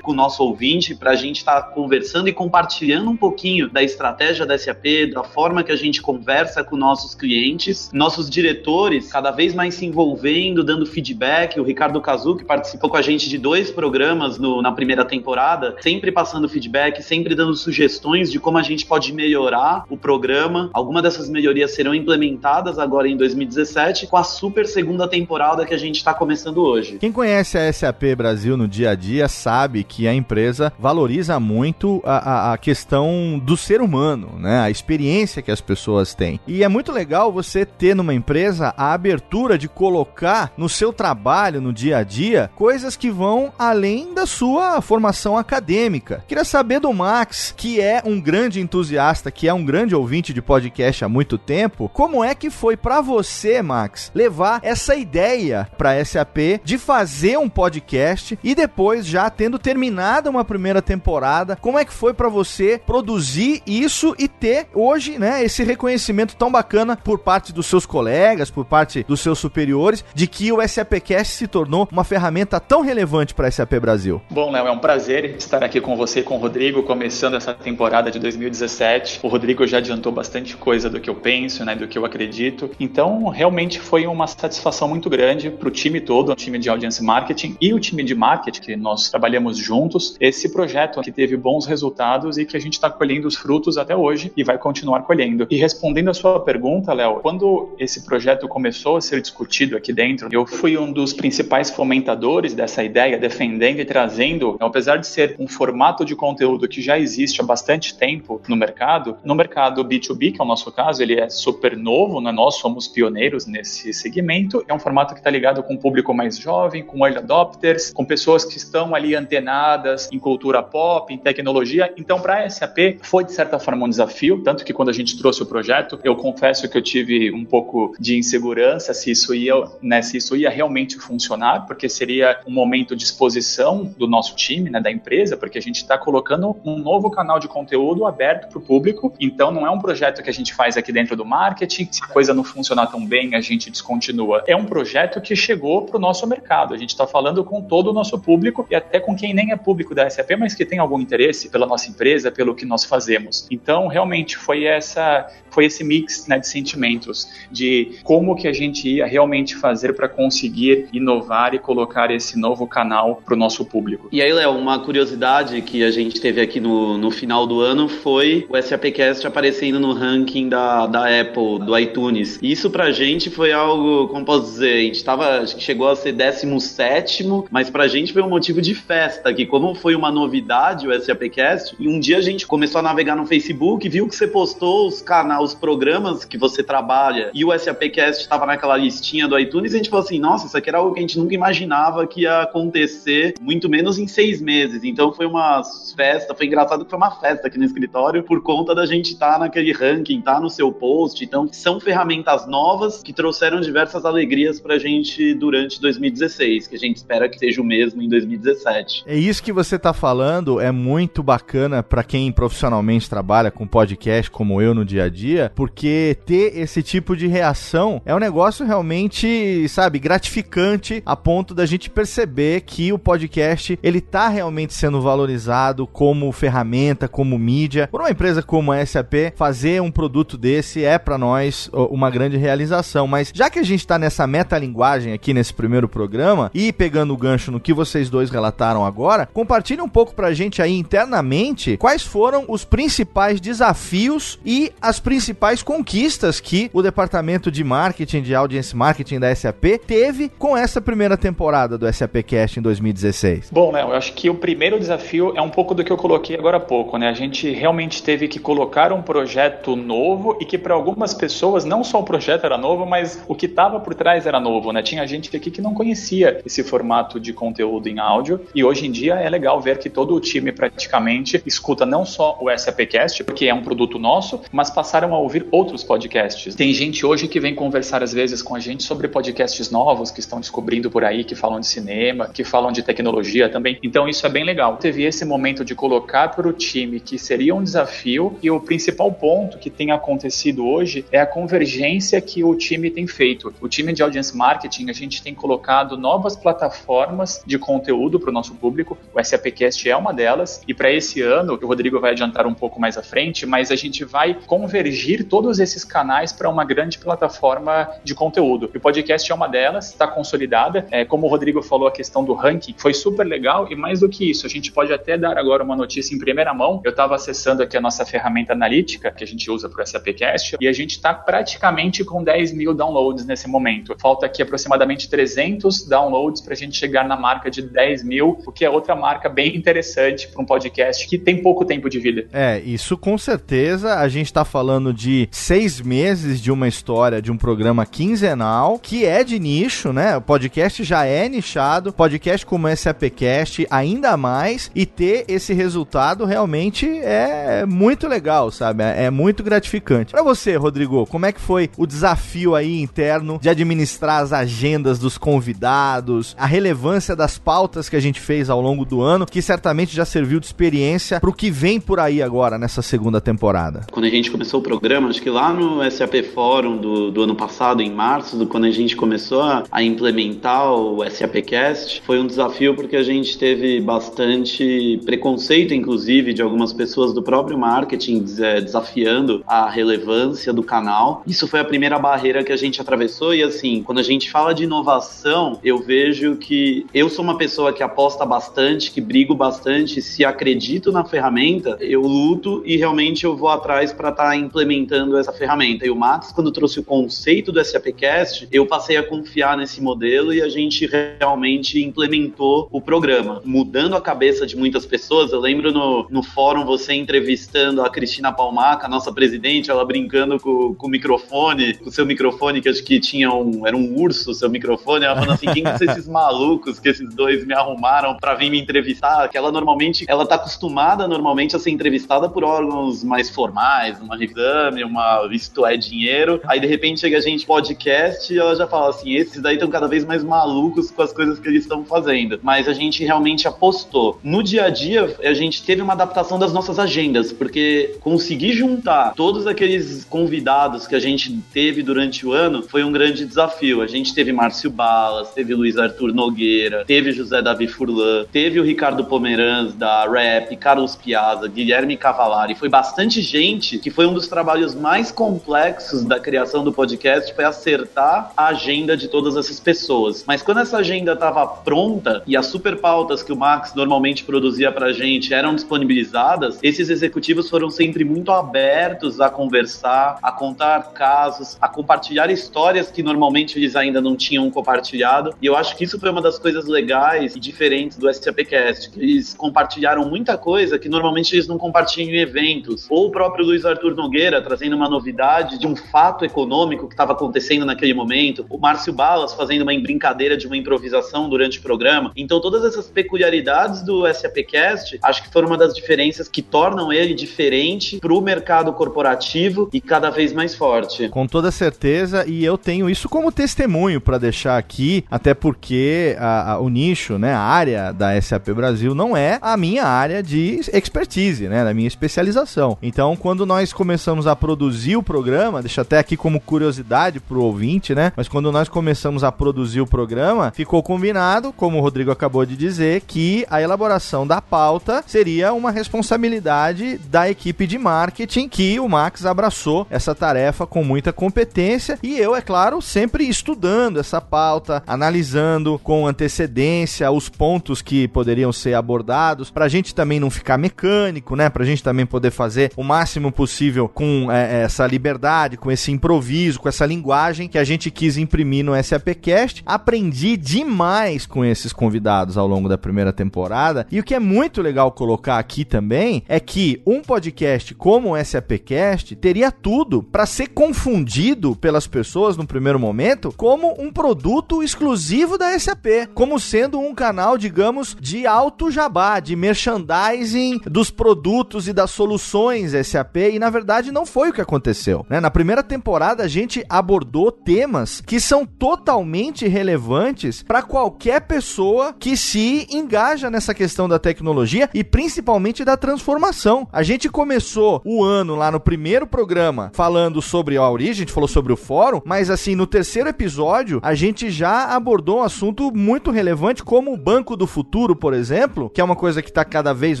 com 0.02 0.12
o 0.12 0.14
nosso 0.14 0.42
ouvinte, 0.42 0.94
para 0.94 1.12
a 1.12 1.14
gente 1.14 1.38
estar 1.38 1.62
tá 1.62 1.68
conversando 1.68 2.28
e 2.28 2.32
compartilhando 2.32 3.10
um 3.10 3.16
pouquinho 3.16 3.70
da 3.70 3.82
estratégia 3.82 4.44
da 4.44 4.58
SAP, 4.58 5.12
da 5.12 5.22
forma 5.22 5.62
que 5.62 5.70
a 5.70 5.76
gente 5.76 6.02
conversa 6.02 6.64
com 6.64 6.76
nossos 6.76 7.14
clientes, 7.14 7.90
nossos 7.92 8.28
diretores 8.28 9.10
cada 9.10 9.30
vez 9.30 9.54
mais 9.54 9.74
se 9.74 9.86
envolvendo, 9.86 10.64
dando 10.64 10.86
feedback. 10.86 11.60
O 11.60 11.62
Ricardo 11.62 12.00
Cazu, 12.00 12.36
que 12.36 12.44
participou 12.44 12.90
com 12.90 12.96
a 12.96 13.02
gente 13.02 13.28
de 13.28 13.38
dois 13.38 13.70
programas 13.70 14.38
no, 14.38 14.60
na 14.60 14.72
primeira 14.72 15.04
temporada, 15.04 15.76
sempre 15.80 16.10
passando 16.10 16.48
feedback, 16.48 17.02
sempre 17.02 17.34
dando 17.34 17.54
sugestões 17.54 18.30
de 18.30 18.40
como 18.40 18.58
a 18.58 18.62
gente 18.62 18.84
pode 18.84 19.12
melhorar 19.12 19.84
o 19.88 19.96
programa. 19.96 20.70
Algumas 20.72 21.02
dessas 21.02 21.28
melhorias 21.28 21.74
serão 21.74 21.94
implementadas 21.94 22.78
agora 22.78 23.08
em 23.08 23.16
2017 23.16 24.06
com 24.06 24.16
a 24.16 24.24
super 24.24 24.66
segunda 24.66 25.06
temporada 25.06 25.64
que 25.64 25.74
a 25.74 25.78
gente 25.78 25.96
está 25.96 26.12
começando 26.12 26.58
hoje. 26.58 26.98
Quem 26.98 27.12
conhece 27.12 27.58
a 27.58 27.72
SAP 27.72 28.02
Brasil 28.16 28.56
no 28.56 28.66
dia 28.66 28.90
a 28.90 28.94
dia 28.94 29.28
sabe 29.36 29.84
que 29.84 30.08
a 30.08 30.14
empresa 30.14 30.72
valoriza 30.78 31.38
muito 31.38 32.02
a, 32.04 32.16
a, 32.16 32.52
a, 32.52 32.58
questão 32.58 33.40
do 33.42 33.56
ser 33.56 33.80
humano, 33.80 34.38
né? 34.38 34.60
A 34.60 34.70
experiência 34.70 35.42
que 35.42 35.50
as 35.50 35.60
pessoas 35.60 36.14
têm. 36.14 36.40
E 36.46 36.64
é 36.64 36.68
muito 36.68 36.90
legal 36.90 37.32
você 37.32 37.64
ter 37.64 37.94
numa 37.94 38.14
empresa 38.14 38.74
a 38.76 38.92
abertura 38.92 39.58
de 39.58 39.68
colocar 39.68 40.52
no 40.56 40.68
seu 40.68 40.92
trabalho, 40.92 41.60
no 41.60 41.72
dia 41.72 41.98
a 41.98 42.02
dia, 42.02 42.50
coisas 42.54 42.96
que 42.96 43.10
vão 43.10 43.52
além 43.58 44.14
da 44.14 44.26
sua 44.26 44.80
formação 44.80 45.36
acadêmica. 45.36 46.24
Queria 46.26 46.44
saber 46.44 46.80
do 46.80 46.92
Max, 46.92 47.52
que 47.56 47.80
é 47.80 48.02
um 48.04 48.20
grande 48.20 48.60
entusiasta, 48.60 49.30
que 49.30 49.48
é 49.48 49.54
um 49.54 49.64
grande 49.64 49.94
ouvinte 49.94 50.32
de 50.32 50.42
podcast 50.42 51.04
há 51.04 51.08
muito 51.08 51.36
tempo, 51.36 51.90
como 51.92 52.24
é 52.24 52.34
que 52.34 52.50
foi 52.50 52.76
para 52.76 53.00
você, 53.00 53.62
Max, 53.62 54.10
levar 54.14 54.60
essa 54.62 54.94
ideia 54.94 55.68
para 55.76 56.04
SAP 56.04 56.60
de 56.64 56.78
fazer 56.78 57.38
um 57.38 57.48
podcast 57.48 58.38
e 58.42 58.54
depois 58.54 59.06
já 59.06 59.25
tendo 59.30 59.58
terminado 59.58 60.30
uma 60.30 60.44
primeira 60.44 60.80
temporada. 60.80 61.56
Como 61.56 61.78
é 61.78 61.84
que 61.84 61.92
foi 61.92 62.14
para 62.14 62.28
você 62.28 62.80
produzir 62.84 63.62
isso 63.66 64.14
e 64.18 64.28
ter 64.28 64.66
hoje, 64.74 65.18
né, 65.18 65.42
esse 65.42 65.64
reconhecimento 65.64 66.36
tão 66.36 66.50
bacana 66.50 66.96
por 66.96 67.18
parte 67.18 67.52
dos 67.52 67.66
seus 67.66 67.86
colegas, 67.86 68.50
por 68.50 68.64
parte 68.64 69.04
dos 69.04 69.20
seus 69.20 69.38
superiores, 69.38 70.04
de 70.14 70.26
que 70.26 70.52
o 70.52 70.66
SAPcast 70.66 71.34
se 71.34 71.46
tornou 71.46 71.88
uma 71.90 72.04
ferramenta 72.04 72.60
tão 72.60 72.80
relevante 72.80 73.34
para 73.34 73.48
a 73.48 73.50
SAP 73.50 73.74
Brasil? 73.80 74.20
Bom, 74.30 74.50
Léo, 74.50 74.66
é 74.66 74.70
um 74.70 74.78
prazer 74.78 75.36
estar 75.36 75.62
aqui 75.62 75.80
com 75.80 75.96
você 75.96 76.20
e 76.20 76.22
com 76.22 76.36
o 76.36 76.38
Rodrigo, 76.38 76.82
começando 76.82 77.34
essa 77.34 77.54
temporada 77.54 78.10
de 78.10 78.18
2017. 78.18 79.20
O 79.22 79.28
Rodrigo 79.28 79.66
já 79.66 79.78
adiantou 79.78 80.12
bastante 80.12 80.56
coisa 80.56 80.88
do 80.88 81.00
que 81.00 81.10
eu 81.10 81.14
penso, 81.14 81.64
né, 81.64 81.74
do 81.74 81.88
que 81.88 81.98
eu 81.98 82.04
acredito. 82.04 82.70
Então, 82.78 83.28
realmente 83.28 83.80
foi 83.80 84.06
uma 84.06 84.26
satisfação 84.26 84.88
muito 84.88 85.08
grande 85.10 85.50
para 85.50 85.68
o 85.68 85.70
time 85.70 86.00
todo, 86.00 86.32
o 86.32 86.34
time 86.34 86.58
de 86.58 86.68
audience 86.68 87.02
marketing 87.02 87.56
e 87.60 87.72
o 87.72 87.80
time 87.80 88.02
de 88.02 88.14
marketing 88.14 88.60
que 88.60 88.76
nós 88.76 89.08
trabalhamos 89.16 89.56
juntos, 89.56 90.14
esse 90.20 90.50
projeto 90.50 91.00
que 91.00 91.10
teve 91.10 91.38
bons 91.38 91.64
resultados 91.64 92.36
e 92.36 92.44
que 92.44 92.54
a 92.54 92.60
gente 92.60 92.74
está 92.74 92.90
colhendo 92.90 93.26
os 93.26 93.34
frutos 93.34 93.78
até 93.78 93.96
hoje 93.96 94.30
e 94.36 94.44
vai 94.44 94.58
continuar 94.58 95.04
colhendo. 95.04 95.46
E 95.48 95.56
respondendo 95.56 96.10
a 96.10 96.14
sua 96.14 96.38
pergunta, 96.40 96.92
Léo, 96.92 97.20
quando 97.20 97.74
esse 97.78 98.04
projeto 98.04 98.46
começou 98.46 98.98
a 98.98 99.00
ser 99.00 99.22
discutido 99.22 99.74
aqui 99.74 99.90
dentro, 99.90 100.28
eu 100.30 100.46
fui 100.46 100.76
um 100.76 100.92
dos 100.92 101.14
principais 101.14 101.70
fomentadores 101.70 102.52
dessa 102.52 102.84
ideia, 102.84 103.18
defendendo 103.18 103.80
e 103.80 103.86
trazendo, 103.86 104.58
apesar 104.60 104.98
de 104.98 105.06
ser 105.06 105.34
um 105.38 105.48
formato 105.48 106.04
de 106.04 106.14
conteúdo 106.14 106.68
que 106.68 106.82
já 106.82 106.98
existe 106.98 107.40
há 107.40 107.44
bastante 107.44 107.96
tempo 107.96 108.42
no 108.46 108.54
mercado, 108.54 109.16
no 109.24 109.34
mercado 109.34 109.82
B2B, 109.82 110.34
que 110.34 110.40
é 110.42 110.44
o 110.44 110.46
nosso 110.46 110.70
caso, 110.70 111.02
ele 111.02 111.18
é 111.18 111.30
super 111.30 111.74
novo, 111.74 112.20
né? 112.20 112.30
nós 112.30 112.56
somos 112.56 112.86
pioneiros 112.86 113.46
nesse 113.46 113.94
segmento, 113.94 114.62
é 114.68 114.74
um 114.74 114.78
formato 114.78 115.14
que 115.14 115.20
está 115.20 115.30
ligado 115.30 115.62
com 115.62 115.74
o 115.74 115.78
público 115.78 116.12
mais 116.12 116.36
jovem, 116.36 116.82
com 116.82 116.98
early 117.06 117.16
adopters, 117.16 117.90
com 117.92 118.04
pessoas 118.04 118.44
que 118.44 118.58
estão 118.58 118.94
ali 118.94 119.05
antenadas 119.14 120.08
em 120.12 120.18
cultura 120.18 120.62
pop, 120.62 121.12
em 121.12 121.18
tecnologia. 121.18 121.92
Então, 121.96 122.20
para 122.20 122.44
a 122.44 122.50
SAP, 122.50 122.98
foi 123.02 123.24
de 123.24 123.32
certa 123.32 123.58
forma 123.58 123.86
um 123.86 123.88
desafio, 123.88 124.42
tanto 124.42 124.64
que 124.64 124.72
quando 124.72 124.88
a 124.88 124.92
gente 124.92 125.18
trouxe 125.18 125.42
o 125.42 125.46
projeto, 125.46 125.98
eu 126.02 126.16
confesso 126.16 126.68
que 126.68 126.76
eu 126.76 126.82
tive 126.82 127.32
um 127.32 127.44
pouco 127.44 127.94
de 127.98 128.18
insegurança 128.18 128.92
se 128.94 129.10
isso 129.10 129.34
ia, 129.34 129.54
né, 129.82 130.02
se 130.02 130.16
isso 130.16 130.36
ia 130.36 130.50
realmente 130.50 130.98
funcionar, 130.98 131.66
porque 131.66 131.88
seria 131.88 132.40
um 132.46 132.52
momento 132.52 132.96
de 132.96 133.04
exposição 133.04 133.84
do 133.84 134.06
nosso 134.06 134.34
time, 134.34 134.70
né, 134.70 134.80
da 134.80 134.90
empresa, 134.90 135.36
porque 135.36 135.58
a 135.58 135.62
gente 135.62 135.76
está 135.76 135.96
colocando 135.98 136.56
um 136.64 136.78
novo 136.78 137.10
canal 137.10 137.38
de 137.38 137.48
conteúdo 137.48 138.06
aberto 138.06 138.48
para 138.48 138.58
o 138.58 138.60
público. 138.60 139.12
Então, 139.20 139.50
não 139.50 139.66
é 139.66 139.70
um 139.70 139.78
projeto 139.78 140.22
que 140.22 140.30
a 140.30 140.32
gente 140.32 140.54
faz 140.54 140.76
aqui 140.76 140.92
dentro 140.92 141.16
do 141.16 141.24
marketing, 141.24 141.88
se 141.90 142.02
a 142.02 142.06
coisa 142.06 142.32
não 142.34 142.44
funcionar 142.44 142.86
tão 142.86 143.04
bem, 143.04 143.34
a 143.34 143.40
gente 143.40 143.70
descontinua. 143.70 144.42
É 144.46 144.56
um 144.56 144.64
projeto 144.64 145.20
que 145.20 145.34
chegou 145.36 145.82
para 145.82 145.96
o 145.96 146.00
nosso 146.00 146.26
mercado. 146.26 146.74
A 146.74 146.78
gente 146.78 146.90
está 146.90 147.06
falando 147.06 147.44
com 147.44 147.60
todo 147.62 147.90
o 147.90 147.92
nosso 147.92 148.18
público 148.18 148.66
e 148.70 148.74
até 148.74 148.95
com 149.00 149.16
quem 149.16 149.34
nem 149.34 149.52
é 149.52 149.56
público 149.56 149.94
da 149.94 150.08
SAP, 150.08 150.32
mas 150.38 150.54
que 150.54 150.64
tem 150.64 150.78
algum 150.78 151.00
interesse 151.00 151.48
pela 151.48 151.66
nossa 151.66 151.88
empresa, 151.90 152.30
pelo 152.30 152.54
que 152.54 152.64
nós 152.64 152.84
fazemos. 152.84 153.46
Então, 153.50 153.88
realmente 153.88 154.36
foi 154.36 154.64
essa 154.64 155.26
foi 155.56 155.64
esse 155.64 155.82
mix 155.82 156.26
né, 156.28 156.38
de 156.38 156.46
sentimentos 156.46 157.26
de 157.50 157.98
como 158.04 158.36
que 158.36 158.46
a 158.46 158.52
gente 158.52 158.86
ia 158.86 159.06
realmente 159.06 159.56
fazer 159.56 159.94
para 159.94 160.06
conseguir 160.06 160.86
inovar 160.92 161.54
e 161.54 161.58
colocar 161.58 162.10
esse 162.10 162.38
novo 162.38 162.66
canal 162.66 163.22
para 163.24 163.32
o 163.32 163.36
nosso 163.38 163.64
público. 163.64 164.06
E 164.12 164.20
aí, 164.20 164.30
Léo, 164.30 164.50
uma 164.50 164.78
curiosidade 164.78 165.62
que 165.62 165.82
a 165.82 165.90
gente 165.90 166.20
teve 166.20 166.42
aqui 166.42 166.60
no, 166.60 166.98
no 166.98 167.10
final 167.10 167.46
do 167.46 167.62
ano 167.62 167.88
foi 167.88 168.46
o 168.50 168.60
SAPcast 168.60 169.26
aparecendo 169.26 169.80
no 169.80 169.94
ranking 169.94 170.46
da, 170.50 170.86
da 170.86 171.20
Apple, 171.20 171.60
do 171.64 171.78
iTunes. 171.78 172.38
Isso 172.42 172.68
pra 172.68 172.92
gente 172.92 173.30
foi 173.30 173.50
algo, 173.50 174.08
como 174.08 174.26
posso 174.26 174.52
dizer, 174.52 174.74
a 174.74 174.82
gente 174.82 175.02
tava, 175.02 175.46
chegou 175.46 175.88
a 175.88 175.96
ser 175.96 176.12
17, 176.12 177.24
mas 177.50 177.70
pra 177.70 177.88
gente 177.88 178.12
foi 178.12 178.20
um 178.20 178.28
motivo 178.28 178.60
de 178.60 178.74
festa, 178.86 179.34
que 179.34 179.44
como 179.44 179.74
foi 179.74 179.94
uma 179.94 180.10
novidade 180.10 180.88
o 180.88 181.00
SAPcast, 181.00 181.74
e 181.78 181.88
um 181.88 181.98
dia 181.98 182.18
a 182.18 182.22
gente 182.22 182.46
começou 182.46 182.78
a 182.78 182.82
navegar 182.82 183.16
no 183.16 183.26
Facebook, 183.26 183.88
viu 183.88 184.08
que 184.08 184.14
você 184.14 184.26
postou 184.26 184.86
os 184.86 185.02
canais, 185.02 185.42
os 185.42 185.54
programas 185.54 186.24
que 186.24 186.38
você 186.38 186.62
trabalha, 186.62 187.30
e 187.34 187.44
o 187.44 187.56
SAPcast 187.58 188.22
estava 188.22 188.46
naquela 188.46 188.76
listinha 188.76 189.26
do 189.26 189.38
iTunes, 189.38 189.72
e 189.72 189.74
a 189.74 189.78
gente 189.78 189.90
falou 189.90 190.04
assim, 190.04 190.18
nossa, 190.18 190.46
isso 190.46 190.56
aqui 190.56 190.68
era 190.68 190.78
algo 190.78 190.92
que 190.92 191.00
a 191.00 191.02
gente 191.02 191.18
nunca 191.18 191.34
imaginava 191.34 192.06
que 192.06 192.22
ia 192.22 192.42
acontecer, 192.42 193.34
muito 193.40 193.68
menos 193.68 193.98
em 193.98 194.06
seis 194.06 194.40
meses. 194.40 194.84
Então 194.84 195.12
foi 195.12 195.26
uma 195.26 195.62
festa, 195.96 196.34
foi 196.34 196.46
engraçado 196.46 196.84
que 196.84 196.90
foi 196.90 196.96
uma 196.96 197.10
festa 197.10 197.48
aqui 197.48 197.58
no 197.58 197.64
escritório, 197.64 198.22
por 198.22 198.42
conta 198.42 198.74
da 198.74 198.86
gente 198.86 199.12
estar 199.12 199.34
tá 199.34 199.38
naquele 199.38 199.72
ranking, 199.72 200.20
tá 200.20 200.40
no 200.40 200.48
seu 200.48 200.70
post. 200.70 201.24
Então 201.24 201.48
são 201.52 201.80
ferramentas 201.80 202.46
novas 202.46 203.02
que 203.02 203.12
trouxeram 203.12 203.60
diversas 203.60 204.04
alegrias 204.04 204.60
pra 204.60 204.78
gente 204.78 205.34
durante 205.34 205.80
2016, 205.80 206.68
que 206.68 206.76
a 206.76 206.78
gente 206.78 206.96
espera 206.96 207.28
que 207.28 207.38
seja 207.38 207.60
o 207.60 207.64
mesmo 207.64 208.02
em 208.02 208.08
2017. 208.08 208.65
É 209.06 209.14
isso 209.14 209.42
que 209.42 209.52
você 209.52 209.78
tá 209.78 209.92
falando, 209.92 210.60
é 210.60 210.72
muito 210.72 211.22
bacana 211.22 211.82
para 211.82 212.02
quem 212.02 212.32
profissionalmente 212.32 213.08
trabalha 213.08 213.50
com 213.50 213.66
podcast, 213.66 214.30
como 214.30 214.60
eu 214.60 214.74
no 214.74 214.84
dia 214.84 215.04
a 215.04 215.08
dia, 215.08 215.52
porque 215.54 216.16
ter 216.26 216.58
esse 216.58 216.82
tipo 216.82 217.16
de 217.16 217.26
reação 217.26 218.02
é 218.04 218.14
um 218.14 218.18
negócio 218.18 218.66
realmente, 218.66 219.68
sabe, 219.68 219.98
gratificante 219.98 221.02
a 221.06 221.14
ponto 221.14 221.54
da 221.54 221.64
gente 221.64 221.88
perceber 221.88 222.62
que 222.62 222.92
o 222.92 222.98
podcast 222.98 223.78
ele 223.82 224.00
tá 224.00 224.28
realmente 224.28 224.74
sendo 224.74 225.00
valorizado 225.00 225.86
como 225.86 226.32
ferramenta, 226.32 227.06
como 227.08 227.38
mídia. 227.38 227.88
Por 227.88 228.00
uma 228.00 228.10
empresa 228.10 228.42
como 228.42 228.72
a 228.72 228.84
SAP, 228.84 229.32
fazer 229.36 229.80
um 229.80 229.90
produto 229.90 230.36
desse 230.36 230.84
é 230.84 230.98
para 230.98 231.16
nós 231.16 231.70
uma 231.72 232.10
grande 232.10 232.36
realização. 232.36 233.06
Mas 233.06 233.30
já 233.32 233.48
que 233.48 233.58
a 233.58 233.62
gente 233.62 233.80
está 233.80 233.98
nessa 233.98 234.26
metalinguagem 234.26 235.12
aqui 235.12 235.32
nesse 235.32 235.54
primeiro 235.54 235.88
programa 235.88 236.50
e 236.52 236.72
pegando 236.72 237.14
o 237.14 237.16
gancho 237.16 237.52
no 237.52 237.60
que 237.60 237.72
vocês 237.72 238.10
dois 238.10 238.28
relataram 238.30 238.55
agora, 238.64 239.26
compartilhe 239.26 239.80
um 239.80 239.88
pouco 239.88 240.14
pra 240.14 240.32
gente 240.32 240.62
aí 240.62 240.76
internamente 240.76 241.76
quais 241.76 242.02
foram 242.02 242.44
os 242.48 242.64
principais 242.64 243.40
desafios 243.40 244.38
e 244.44 244.72
as 244.80 245.00
principais 245.00 245.62
conquistas 245.62 246.40
que 246.40 246.70
o 246.72 246.82
departamento 246.82 247.50
de 247.50 247.62
marketing, 247.62 248.22
de 248.22 248.34
audience 248.34 248.74
marketing 248.74 249.18
da 249.18 249.34
SAP 249.34 249.64
teve 249.86 250.28
com 250.28 250.56
essa 250.56 250.80
primeira 250.80 251.16
temporada 251.16 251.76
do 251.76 251.92
SAP 251.92 252.16
Cast 252.26 252.58
em 252.58 252.62
2016. 252.62 253.50
Bom, 253.50 253.72
né, 253.72 253.82
eu 253.82 253.92
acho 253.92 254.12
que 254.14 254.30
o 254.30 254.34
primeiro 254.34 254.78
desafio 254.78 255.32
é 255.36 255.42
um 255.42 255.50
pouco 255.50 255.74
do 255.74 255.84
que 255.84 255.92
eu 255.92 255.96
coloquei 255.96 256.36
agora 256.36 256.56
há 256.56 256.60
pouco, 256.60 256.96
né? 256.98 257.08
A 257.08 257.12
gente 257.12 257.50
realmente 257.50 258.02
teve 258.02 258.28
que 258.28 258.38
colocar 258.38 258.92
um 258.92 259.02
projeto 259.02 259.74
novo 259.76 260.36
e 260.40 260.44
que 260.44 260.58
para 260.58 260.74
algumas 260.74 261.14
pessoas 261.14 261.64
não 261.64 261.82
só 261.82 262.00
o 262.00 262.04
projeto 262.04 262.44
era 262.44 262.58
novo, 262.58 262.86
mas 262.86 263.22
o 263.28 263.34
que 263.34 263.46
estava 263.46 263.80
por 263.80 263.94
trás 263.94 264.26
era 264.26 264.40
novo, 264.40 264.72
né? 264.72 264.82
Tinha 264.82 265.06
gente 265.06 265.34
aqui 265.36 265.50
que 265.50 265.60
não 265.60 265.74
conhecia 265.74 266.40
esse 266.44 266.62
formato 266.62 267.18
de 267.18 267.32
conteúdo 267.32 267.88
em 267.88 267.98
áudio 267.98 268.40
e 268.54 268.64
hoje 268.64 268.86
em 268.86 268.90
dia 268.90 269.14
é 269.14 269.28
legal 269.28 269.60
ver 269.60 269.78
que 269.78 269.90
todo 269.90 270.14
o 270.14 270.20
time 270.20 270.52
praticamente 270.52 271.42
escuta 271.46 271.84
não 271.84 272.04
só 272.04 272.38
o 272.40 272.56
SAPcast, 272.56 273.24
porque 273.24 273.46
é 273.46 273.54
um 273.54 273.62
produto 273.62 273.98
nosso, 273.98 274.40
mas 274.52 274.70
passaram 274.70 275.14
a 275.14 275.18
ouvir 275.18 275.46
outros 275.50 275.82
podcasts. 275.84 276.54
Tem 276.54 276.72
gente 276.72 277.04
hoje 277.04 277.28
que 277.28 277.40
vem 277.40 277.54
conversar 277.54 278.02
às 278.02 278.12
vezes 278.12 278.42
com 278.42 278.54
a 278.54 278.60
gente 278.60 278.82
sobre 278.82 279.08
podcasts 279.08 279.70
novos 279.70 280.10
que 280.10 280.20
estão 280.20 280.40
descobrindo 280.40 280.90
por 280.90 281.04
aí, 281.04 281.24
que 281.24 281.34
falam 281.34 281.60
de 281.60 281.66
cinema, 281.66 282.28
que 282.28 282.44
falam 282.44 282.72
de 282.72 282.82
tecnologia 282.82 283.48
também. 283.48 283.78
Então 283.82 284.08
isso 284.08 284.26
é 284.26 284.28
bem 284.28 284.44
legal. 284.44 284.76
Teve 284.76 285.04
esse 285.04 285.24
momento 285.24 285.64
de 285.64 285.74
colocar 285.74 286.28
para 286.28 286.48
o 286.48 286.52
time 286.52 287.00
que 287.00 287.18
seria 287.18 287.54
um 287.54 287.62
desafio 287.62 288.38
e 288.42 288.50
o 288.50 288.60
principal 288.60 289.12
ponto 289.12 289.58
que 289.58 289.70
tem 289.70 289.90
acontecido 289.90 290.66
hoje 290.66 291.04
é 291.10 291.20
a 291.20 291.26
convergência 291.26 292.20
que 292.20 292.42
o 292.44 292.54
time 292.54 292.90
tem 292.90 293.06
feito. 293.06 293.52
O 293.60 293.68
time 293.68 293.92
de 293.92 294.02
audience 294.02 294.36
marketing, 294.36 294.90
a 294.90 294.92
gente 294.92 295.22
tem 295.22 295.34
colocado 295.34 295.96
novas 295.96 296.36
plataformas 296.36 297.42
de 297.46 297.58
conteúdo 297.58 298.18
para 298.18 298.30
o 298.30 298.32
nosso 298.36 298.54
público. 298.54 298.96
O 299.14 299.22
SAPcast 299.22 299.88
é 299.88 299.96
uma 299.96 300.12
delas. 300.12 300.62
E 300.68 300.74
para 300.74 300.92
esse 300.92 301.22
ano, 301.22 301.58
o 301.60 301.66
Rodrigo 301.66 301.98
vai 301.98 302.12
adiantar 302.12 302.46
um 302.46 302.54
pouco 302.54 302.80
mais 302.80 302.96
à 302.96 303.02
frente, 303.02 303.44
mas 303.46 303.70
a 303.70 303.76
gente 303.76 304.04
vai 304.04 304.34
convergir 304.46 305.24
todos 305.24 305.58
esses 305.58 305.84
canais 305.84 306.32
para 306.32 306.48
uma 306.48 306.64
grande 306.64 306.98
plataforma 306.98 307.88
de 308.04 308.14
conteúdo. 308.14 308.70
E 308.72 308.78
o 308.78 308.80
podcast 308.80 309.30
é 309.30 309.34
uma 309.34 309.48
delas, 309.48 309.90
está 309.90 310.06
consolidada. 310.06 310.86
É, 310.90 311.04
como 311.04 311.26
o 311.26 311.30
Rodrigo 311.30 311.62
falou, 311.62 311.88
a 311.88 311.92
questão 311.92 312.24
do 312.24 312.34
ranking 312.34 312.74
foi 312.76 312.92
super 312.92 313.26
legal. 313.26 313.66
E 313.70 313.74
mais 313.74 314.00
do 314.00 314.08
que 314.08 314.30
isso, 314.30 314.46
a 314.46 314.48
gente 314.48 314.70
pode 314.70 314.92
até 314.92 315.16
dar 315.16 315.38
agora 315.38 315.62
uma 315.64 315.74
notícia 315.74 316.14
em 316.14 316.18
primeira 316.18 316.52
mão. 316.52 316.80
Eu 316.84 316.90
estava 316.90 317.14
acessando 317.14 317.62
aqui 317.62 317.76
a 317.76 317.80
nossa 317.80 318.04
ferramenta 318.04 318.52
analítica 318.52 319.10
que 319.10 319.24
a 319.24 319.26
gente 319.26 319.50
usa 319.50 319.68
para 319.68 319.82
o 319.82 319.86
SAPcast 319.86 320.56
e 320.60 320.68
a 320.68 320.72
gente 320.72 320.92
está 320.92 321.14
praticamente 321.14 322.04
com 322.04 322.22
10 322.22 322.52
mil 322.52 322.74
downloads 322.74 323.24
nesse 323.24 323.48
momento. 323.48 323.96
Falta 323.98 324.26
aqui 324.26 324.42
aproximadamente 324.42 325.08
300 325.08 325.86
downloads 325.86 326.42
para 326.42 326.52
a 326.52 326.56
gente 326.56 326.76
chegar 326.76 327.06
na 327.06 327.16
marca 327.16 327.50
de 327.50 327.62
10 327.62 328.04
mil, 328.04 328.25
o 328.28 328.52
que 328.52 328.64
é 328.64 328.70
outra 328.70 328.94
marca 328.94 329.28
bem 329.28 329.56
interessante 329.56 330.28
para 330.28 330.42
um 330.42 330.46
podcast 330.46 331.06
que 331.06 331.18
tem 331.18 331.42
pouco 331.42 331.64
tempo 331.64 331.88
de 331.88 331.98
vida. 331.98 332.26
É, 332.32 332.60
isso 332.60 332.96
com 332.96 333.16
certeza. 333.18 333.96
A 333.96 334.08
gente 334.08 334.26
está 334.26 334.44
falando 334.44 334.92
de 334.92 335.28
seis 335.30 335.80
meses 335.80 336.40
de 336.40 336.50
uma 336.50 336.68
história, 336.68 337.22
de 337.22 337.30
um 337.30 337.36
programa 337.36 337.84
quinzenal, 337.84 338.78
que 338.78 339.04
é 339.04 339.22
de 339.22 339.38
nicho, 339.38 339.92
né? 339.92 340.16
O 340.16 340.20
podcast 340.20 340.82
já 340.84 341.04
é 341.04 341.28
nichado, 341.28 341.92
podcast 341.92 342.44
como 342.44 342.74
SAPcast 342.74 343.66
ainda 343.70 344.16
mais, 344.16 344.70
e 344.74 344.84
ter 344.84 345.24
esse 345.28 345.52
resultado 345.52 346.24
realmente 346.24 346.86
é 346.86 347.64
muito 347.66 348.08
legal, 348.08 348.50
sabe? 348.50 348.82
É, 348.82 349.04
é 349.04 349.10
muito 349.10 349.42
gratificante. 349.42 350.12
Para 350.12 350.22
você, 350.22 350.56
Rodrigo, 350.56 351.06
como 351.06 351.26
é 351.26 351.32
que 351.32 351.40
foi 351.40 351.70
o 351.76 351.86
desafio 351.86 352.54
aí 352.54 352.80
interno 352.80 353.38
de 353.40 353.48
administrar 353.48 354.22
as 354.22 354.32
agendas 354.32 354.98
dos 354.98 355.18
convidados, 355.18 356.34
a 356.38 356.46
relevância 356.46 357.14
das 357.14 357.38
pautas 357.38 357.88
que 357.88 357.96
a 357.96 358.00
gente 358.00 358.15
fez 358.20 358.50
ao 358.50 358.60
longo 358.60 358.84
do 358.84 359.00
ano, 359.00 359.26
que 359.26 359.42
certamente 359.42 359.94
já 359.94 360.04
serviu 360.04 360.40
de 360.40 360.46
experiência 360.46 361.20
para 361.20 361.30
o 361.30 361.32
que 361.32 361.50
vem 361.50 361.80
por 361.80 362.00
aí 362.00 362.22
agora 362.22 362.58
nessa 362.58 362.82
segunda 362.82 363.20
temporada? 363.20 363.86
Quando 363.90 364.06
a 364.06 364.10
gente 364.10 364.30
começou 364.30 364.60
o 364.60 364.62
programa, 364.62 365.08
acho 365.08 365.22
que 365.22 365.30
lá 365.30 365.52
no 365.52 365.88
SAP 365.90 366.22
Fórum 366.34 366.76
do, 366.76 367.10
do 367.10 367.22
ano 367.22 367.34
passado, 367.34 367.82
em 367.82 367.90
março, 367.90 368.36
do, 368.36 368.46
quando 368.46 368.64
a 368.64 368.70
gente 368.70 368.96
começou 368.96 369.42
a, 369.42 369.64
a 369.70 369.82
implementar 369.82 370.72
o 370.72 371.04
SAPcast, 371.08 372.02
foi 372.04 372.18
um 372.20 372.26
desafio 372.26 372.74
porque 372.74 372.96
a 372.96 373.02
gente 373.02 373.38
teve 373.38 373.80
bastante 373.80 375.00
preconceito, 375.04 375.74
inclusive, 375.74 376.32
de 376.32 376.42
algumas 376.42 376.72
pessoas 376.72 377.12
do 377.12 377.22
próprio 377.22 377.58
marketing 377.58 378.20
desafiando 378.20 379.42
a 379.46 379.68
relevância 379.68 380.52
do 380.52 380.62
canal. 380.62 381.22
Isso 381.26 381.46
foi 381.46 381.60
a 381.60 381.64
primeira 381.64 381.98
barreira 381.98 382.44
que 382.44 382.52
a 382.52 382.56
gente 382.56 382.80
atravessou 382.80 383.34
e 383.34 383.42
assim, 383.42 383.82
quando 383.82 383.98
a 383.98 384.02
gente 384.02 384.30
fala 384.30 384.54
de 384.54 384.64
inovação, 384.64 385.58
eu 385.62 385.78
vejo 385.78 386.36
que 386.36 386.86
eu 386.94 387.08
sou 387.08 387.24
uma 387.24 387.36
pessoa 387.36 387.72
que 387.72 387.82
aposta 387.82 388.05
bastante, 388.26 388.90
que 388.90 389.00
brigo 389.00 389.34
bastante, 389.34 390.00
se 390.00 390.24
acredito 390.24 390.92
na 390.92 391.04
ferramenta, 391.04 391.76
eu 391.80 392.02
luto 392.02 392.62
e 392.64 392.76
realmente 392.76 393.24
eu 393.24 393.36
vou 393.36 393.48
atrás 393.48 393.92
para 393.92 394.10
estar 394.10 394.28
tá 394.28 394.36
implementando 394.36 395.16
essa 395.16 395.32
ferramenta. 395.32 395.86
E 395.86 395.90
o 395.90 395.96
Max, 395.96 396.30
quando 396.30 396.52
trouxe 396.52 396.78
o 396.78 396.84
conceito 396.84 397.50
do 397.50 397.64
SAPcast, 397.64 398.48
eu 398.52 398.66
passei 398.66 398.96
a 398.96 399.02
confiar 399.02 399.56
nesse 399.56 399.80
modelo 399.82 400.32
e 400.32 400.42
a 400.42 400.48
gente 400.48 400.88
realmente 401.18 401.82
implementou 401.82 402.68
o 402.70 402.80
programa, 402.80 403.42
mudando 403.44 403.96
a 403.96 404.00
cabeça 404.00 404.46
de 404.46 404.56
muitas 404.56 404.86
pessoas. 404.86 405.32
Eu 405.32 405.40
lembro 405.40 405.72
no, 405.72 406.06
no 406.08 406.22
fórum 406.22 406.64
você 406.64 406.94
entrevistando 406.94 407.82
a 407.82 407.90
Cristina 407.90 408.32
Palmaca, 408.32 408.88
nossa 408.88 409.12
presidente, 409.12 409.70
ela 409.70 409.84
brincando 409.84 410.38
com, 410.38 410.74
com 410.74 410.86
o 410.86 410.90
microfone, 410.90 411.74
com 411.74 411.88
o 411.88 411.92
seu 411.92 412.06
microfone, 412.06 412.60
que 412.60 412.68
acho 412.68 412.84
que 412.84 413.00
tinha 413.00 413.32
um, 413.32 413.66
era 413.66 413.76
um 413.76 413.98
urso, 413.98 414.34
seu 414.34 414.50
microfone, 414.50 415.04
ela 415.04 415.14
falando 415.14 415.32
assim, 415.32 415.46
quem 415.46 415.64
são 415.64 415.90
esses 415.90 416.06
malucos 416.06 416.78
que 416.78 416.88
esses 416.88 417.14
dois 417.14 417.44
me 417.44 417.54
arrumaram 417.54 417.95
para 418.20 418.34
vir 418.34 418.50
me 418.50 418.60
entrevistar? 418.60 419.28
Que 419.28 419.36
ela 419.36 419.52
normalmente, 419.52 420.04
ela 420.08 420.26
tá 420.26 420.36
acostumada 420.36 421.08
normalmente 421.08 421.56
a 421.56 421.58
ser 421.58 421.70
entrevistada 421.70 422.28
por 422.28 422.44
órgãos 422.44 423.02
mais 423.04 423.30
formais, 423.30 424.00
uma 424.00 424.16
exame, 424.22 424.84
uma 424.84 425.26
isto 425.30 425.64
é 425.66 425.76
dinheiro. 425.76 426.40
Aí 426.46 426.60
de 426.60 426.66
repente 426.66 427.00
chega 427.00 427.18
a 427.18 427.20
gente 427.20 427.46
podcast 427.46 428.32
e 428.32 428.38
ela 428.38 428.54
já 428.54 428.66
fala 428.66 428.90
assim, 428.90 429.14
esses 429.14 429.40
daí 429.40 429.54
estão 429.54 429.68
cada 429.68 429.86
vez 429.86 430.04
mais 430.04 430.22
malucos 430.22 430.90
com 430.90 431.02
as 431.02 431.12
coisas 431.12 431.38
que 431.38 431.48
eles 431.48 431.62
estão 431.62 431.84
fazendo. 431.84 432.38
Mas 432.42 432.68
a 432.68 432.72
gente 432.72 433.04
realmente 433.04 433.46
apostou. 433.46 434.18
No 434.22 434.42
dia 434.42 434.64
a 434.64 434.70
dia, 434.70 435.14
a 435.22 435.34
gente 435.34 435.62
teve 435.62 435.82
uma 435.82 435.92
adaptação 435.92 436.38
das 436.38 436.52
nossas 436.52 436.78
agendas, 436.78 437.32
porque 437.32 437.96
conseguir 438.00 438.52
juntar 438.52 439.14
todos 439.14 439.46
aqueles 439.46 440.04
convidados 440.04 440.86
que 440.86 440.94
a 440.94 441.00
gente 441.00 441.32
teve 441.52 441.82
durante 441.82 442.26
o 442.26 442.32
ano 442.32 442.62
foi 442.62 442.84
um 442.84 442.92
grande 442.92 443.24
desafio. 443.24 443.82
A 443.82 443.86
gente 443.86 444.14
teve 444.14 444.32
Márcio 444.32 444.70
Balas, 444.70 445.32
teve 445.32 445.54
Luiz 445.54 445.76
Arthur 445.76 446.12
Nogueira, 446.12 446.84
teve 446.84 447.12
José 447.12 447.40
Davi 447.42 447.66
Furlan, 447.86 448.26
teve 448.32 448.58
o 448.58 448.64
Ricardo 448.64 449.04
Pomeranz 449.04 449.72
da 449.74 450.04
Rap, 450.08 450.54
Carlos 450.56 450.96
Piazza, 450.96 451.46
Guilherme 451.46 451.96
Cavalari. 451.96 452.54
Foi 452.56 452.68
bastante 452.68 453.22
gente 453.22 453.78
que 453.78 453.90
foi 453.90 454.06
um 454.06 454.12
dos 454.12 454.26
trabalhos 454.26 454.74
mais 454.74 455.12
complexos 455.12 456.04
da 456.04 456.18
criação 456.18 456.64
do 456.64 456.72
podcast, 456.72 457.32
foi 457.34 457.44
acertar 457.44 458.32
a 458.36 458.48
agenda 458.48 458.96
de 458.96 459.08
todas 459.08 459.36
essas 459.36 459.60
pessoas. 459.60 460.24
Mas 460.26 460.42
quando 460.42 460.60
essa 460.60 460.78
agenda 460.78 461.12
estava 461.12 461.46
pronta 461.46 462.22
e 462.26 462.36
as 462.36 462.46
super 462.46 462.78
pautas 462.78 463.22
que 463.22 463.32
o 463.32 463.36
Max 463.36 463.74
normalmente 463.74 464.24
produzia 464.24 464.72
pra 464.72 464.92
gente 464.92 465.32
eram 465.32 465.54
disponibilizadas, 465.54 466.58
esses 466.62 466.90
executivos 466.90 467.48
foram 467.48 467.70
sempre 467.70 468.04
muito 468.04 468.32
abertos 468.32 469.20
a 469.20 469.30
conversar, 469.30 470.18
a 470.22 470.32
contar 470.32 470.92
casos, 470.92 471.56
a 471.60 471.68
compartilhar 471.68 472.30
histórias 472.30 472.90
que 472.90 473.02
normalmente 473.02 473.58
eles 473.58 473.76
ainda 473.76 474.00
não 474.00 474.16
tinham 474.16 474.50
compartilhado. 474.50 475.34
E 475.40 475.46
eu 475.46 475.56
acho 475.56 475.76
que 475.76 475.84
isso 475.84 476.00
foi 476.00 476.10
uma 476.10 476.22
das 476.22 476.38
coisas 476.38 476.66
legais 476.66 477.36
e 477.36 477.40
diferentes 477.40 477.65
do 477.98 478.12
SAPcast, 478.12 478.90
eles 478.96 479.34
compartilharam 479.34 480.08
muita 480.08 480.38
coisa 480.38 480.78
que 480.78 480.88
normalmente 480.88 481.34
eles 481.34 481.46
não 481.46 481.58
compartilham 481.58 482.14
em 482.14 482.20
eventos. 482.20 482.86
Ou 482.88 483.06
o 483.06 483.10
próprio 483.10 483.44
Luiz 483.44 483.64
Arthur 483.64 483.94
Nogueira 483.94 484.40
trazendo 484.40 484.76
uma 484.76 484.88
novidade 484.88 485.58
de 485.58 485.66
um 485.66 485.74
fato 485.74 486.24
econômico 486.24 486.86
que 486.86 486.94
estava 486.94 487.12
acontecendo 487.12 487.64
naquele 487.64 487.92
momento. 487.92 488.46
O 488.48 488.58
Márcio 488.58 488.92
Balas 488.92 489.34
fazendo 489.34 489.62
uma 489.62 489.76
brincadeira 489.80 490.36
de 490.36 490.46
uma 490.46 490.56
improvisação 490.56 491.28
durante 491.28 491.58
o 491.58 491.62
programa. 491.62 492.12
Então 492.16 492.40
todas 492.40 492.64
essas 492.64 492.86
peculiaridades 492.88 493.82
do 493.82 494.06
SAPcast, 494.12 494.98
acho 495.02 495.22
que 495.22 495.32
foram 495.32 495.48
uma 495.48 495.58
das 495.58 495.74
diferenças 495.74 496.28
que 496.28 496.42
tornam 496.42 496.92
ele 496.92 497.14
diferente 497.14 497.98
para 497.98 498.12
o 498.12 498.20
mercado 498.20 498.72
corporativo 498.72 499.68
e 499.72 499.80
cada 499.80 500.10
vez 500.10 500.32
mais 500.32 500.54
forte. 500.54 501.08
Com 501.08 501.26
toda 501.26 501.50
certeza, 501.50 502.24
e 502.26 502.44
eu 502.44 502.56
tenho 502.56 502.88
isso 502.88 503.08
como 503.08 503.30
testemunho 503.32 504.00
para 504.00 504.18
deixar 504.18 504.56
aqui, 504.56 505.04
até 505.10 505.34
porque 505.34 506.16
a, 506.18 506.52
a, 506.52 506.60
o 506.60 506.68
nicho, 506.68 507.18
né, 507.18 507.34
a 507.34 507.55
área 507.56 507.92
da 507.92 508.20
SAP 508.20 508.50
Brasil 508.50 508.94
não 508.94 509.16
é 509.16 509.38
a 509.40 509.56
minha 509.56 509.84
área 509.84 510.22
de 510.22 510.60
expertise, 510.72 511.48
né, 511.48 511.64
da 511.64 511.72
minha 511.72 511.88
especialização. 511.88 512.76
Então, 512.82 513.16
quando 513.16 513.46
nós 513.46 513.72
começamos 513.72 514.26
a 514.26 514.36
produzir 514.36 514.96
o 514.96 515.02
programa, 515.02 515.62
deixa 515.62 515.80
até 515.80 515.98
aqui 515.98 516.16
como 516.16 516.38
curiosidade 516.38 517.18
pro 517.18 517.42
ouvinte, 517.42 517.94
né, 517.94 518.12
mas 518.14 518.28
quando 518.28 518.52
nós 518.52 518.68
começamos 518.68 519.24
a 519.24 519.32
produzir 519.32 519.80
o 519.80 519.86
programa, 519.86 520.52
ficou 520.54 520.82
combinado, 520.82 521.52
como 521.52 521.78
o 521.78 521.80
Rodrigo 521.80 522.10
acabou 522.10 522.44
de 522.44 522.56
dizer, 522.56 523.02
que 523.06 523.46
a 523.48 523.62
elaboração 523.62 524.26
da 524.26 524.42
pauta 524.42 525.02
seria 525.06 525.52
uma 525.52 525.70
responsabilidade 525.70 526.98
da 527.10 527.30
equipe 527.30 527.66
de 527.66 527.78
marketing 527.78 528.48
que 528.48 528.78
o 528.78 528.88
Max 528.88 529.24
abraçou 529.24 529.86
essa 529.88 530.14
tarefa 530.14 530.66
com 530.66 530.84
muita 530.84 531.12
competência. 531.12 531.98
E 532.02 532.18
eu, 532.18 532.36
é 532.36 532.42
claro, 532.42 532.82
sempre 532.82 533.26
estudando 533.26 533.98
essa 533.98 534.20
pauta, 534.20 534.82
analisando 534.86 535.80
com 535.82 536.06
antecedência 536.06 537.10
os 537.10 537.28
pontos 537.28 537.45
que 537.84 538.08
poderiam 538.08 538.52
ser 538.52 538.74
abordados, 538.74 539.50
para 539.50 539.64
a 539.64 539.68
gente 539.68 539.94
também 539.94 540.18
não 540.18 540.30
ficar 540.30 540.58
mecânico, 540.58 541.36
né? 541.36 541.48
Para 541.48 541.62
a 541.62 541.66
gente 541.66 541.82
também 541.82 542.06
poder 542.06 542.30
fazer 542.30 542.72
o 542.76 542.82
máximo 542.82 543.30
possível 543.30 543.88
com 543.88 544.30
é, 544.30 544.62
essa 544.62 544.86
liberdade, 544.86 545.56
com 545.56 545.70
esse 545.70 545.92
improviso, 545.92 546.60
com 546.60 546.68
essa 546.68 546.86
linguagem 546.86 547.48
que 547.48 547.58
a 547.58 547.64
gente 547.64 547.90
quis 547.90 548.16
imprimir 548.16 548.64
no 548.64 548.72
SAPcast. 548.82 549.62
Aprendi 549.64 550.36
demais 550.36 551.26
com 551.26 551.44
esses 551.44 551.72
convidados 551.72 552.36
ao 552.36 552.46
longo 552.46 552.68
da 552.68 552.78
primeira 552.78 553.12
temporada 553.12 553.86
e 553.90 554.00
o 554.00 554.04
que 554.04 554.14
é 554.14 554.20
muito 554.20 554.60
legal 554.62 554.90
colocar 554.92 555.38
aqui 555.38 555.64
também 555.64 556.22
é 556.28 556.40
que 556.40 556.82
um 556.86 557.00
podcast 557.00 557.74
como 557.74 558.14
o 558.14 558.24
SAPcast 558.24 559.14
teria 559.16 559.50
tudo 559.50 560.02
para 560.02 560.26
ser 560.26 560.48
confundido 560.48 561.54
pelas 561.56 561.86
pessoas 561.86 562.36
no 562.36 562.46
primeiro 562.46 562.78
momento 562.78 563.32
como 563.36 563.74
um 563.80 563.92
produto 563.92 564.62
exclusivo 564.62 565.38
da 565.38 565.58
SAP, 565.58 566.08
como 566.14 566.38
sendo 566.38 566.78
um 566.78 566.94
canal, 566.94 567.35
digamos, 567.36 567.96
de 567.98 568.26
alto 568.26 568.70
jabá, 568.70 569.20
de 569.20 569.34
merchandising 569.34 570.60
dos 570.64 570.90
produtos 570.90 571.68
e 571.68 571.72
das 571.72 571.90
soluções 571.90 572.72
SAP, 572.86 573.16
e 573.16 573.38
na 573.38 573.50
verdade 573.50 573.90
não 573.92 574.06
foi 574.06 574.30
o 574.30 574.32
que 574.32 574.40
aconteceu. 574.40 575.04
Né? 575.08 575.20
Na 575.20 575.30
primeira 575.30 575.62
temporada 575.62 576.22
a 576.22 576.28
gente 576.28 576.64
abordou 576.68 577.32
temas 577.32 578.00
que 578.00 578.20
são 578.20 578.46
totalmente 578.46 579.46
relevantes 579.46 580.42
para 580.42 580.62
qualquer 580.62 581.22
pessoa 581.22 581.94
que 581.98 582.16
se 582.16 582.66
engaja 582.70 583.30
nessa 583.30 583.54
questão 583.54 583.88
da 583.88 583.98
tecnologia 583.98 584.68
e 584.72 584.84
principalmente 584.84 585.64
da 585.64 585.76
transformação. 585.76 586.68
A 586.72 586.82
gente 586.82 587.08
começou 587.08 587.82
o 587.84 588.04
ano 588.04 588.34
lá 588.34 588.50
no 588.50 588.60
primeiro 588.60 589.06
programa 589.06 589.70
falando 589.74 590.22
sobre 590.22 590.56
a 590.56 590.68
origem, 590.68 590.92
a 590.92 590.96
gente 590.96 591.12
falou 591.12 591.28
sobre 591.28 591.52
o 591.52 591.56
fórum, 591.56 592.00
mas 592.04 592.30
assim, 592.30 592.54
no 592.54 592.66
terceiro 592.66 593.08
episódio, 593.08 593.80
a 593.82 593.94
gente 593.94 594.30
já 594.30 594.66
abordou 594.66 595.18
um 595.18 595.22
assunto 595.22 595.74
muito 595.74 596.10
relevante 596.10 596.62
como 596.62 596.92
o 596.92 596.96
Banco 596.96 597.25
do 597.34 597.46
Futuro, 597.46 597.96
por 597.96 598.12
exemplo, 598.12 598.70
que 598.70 598.80
é 598.80 598.84
uma 598.84 598.94
coisa 598.94 599.22
que 599.22 599.30
está 599.30 599.44
cada 599.44 599.72
vez 599.72 600.00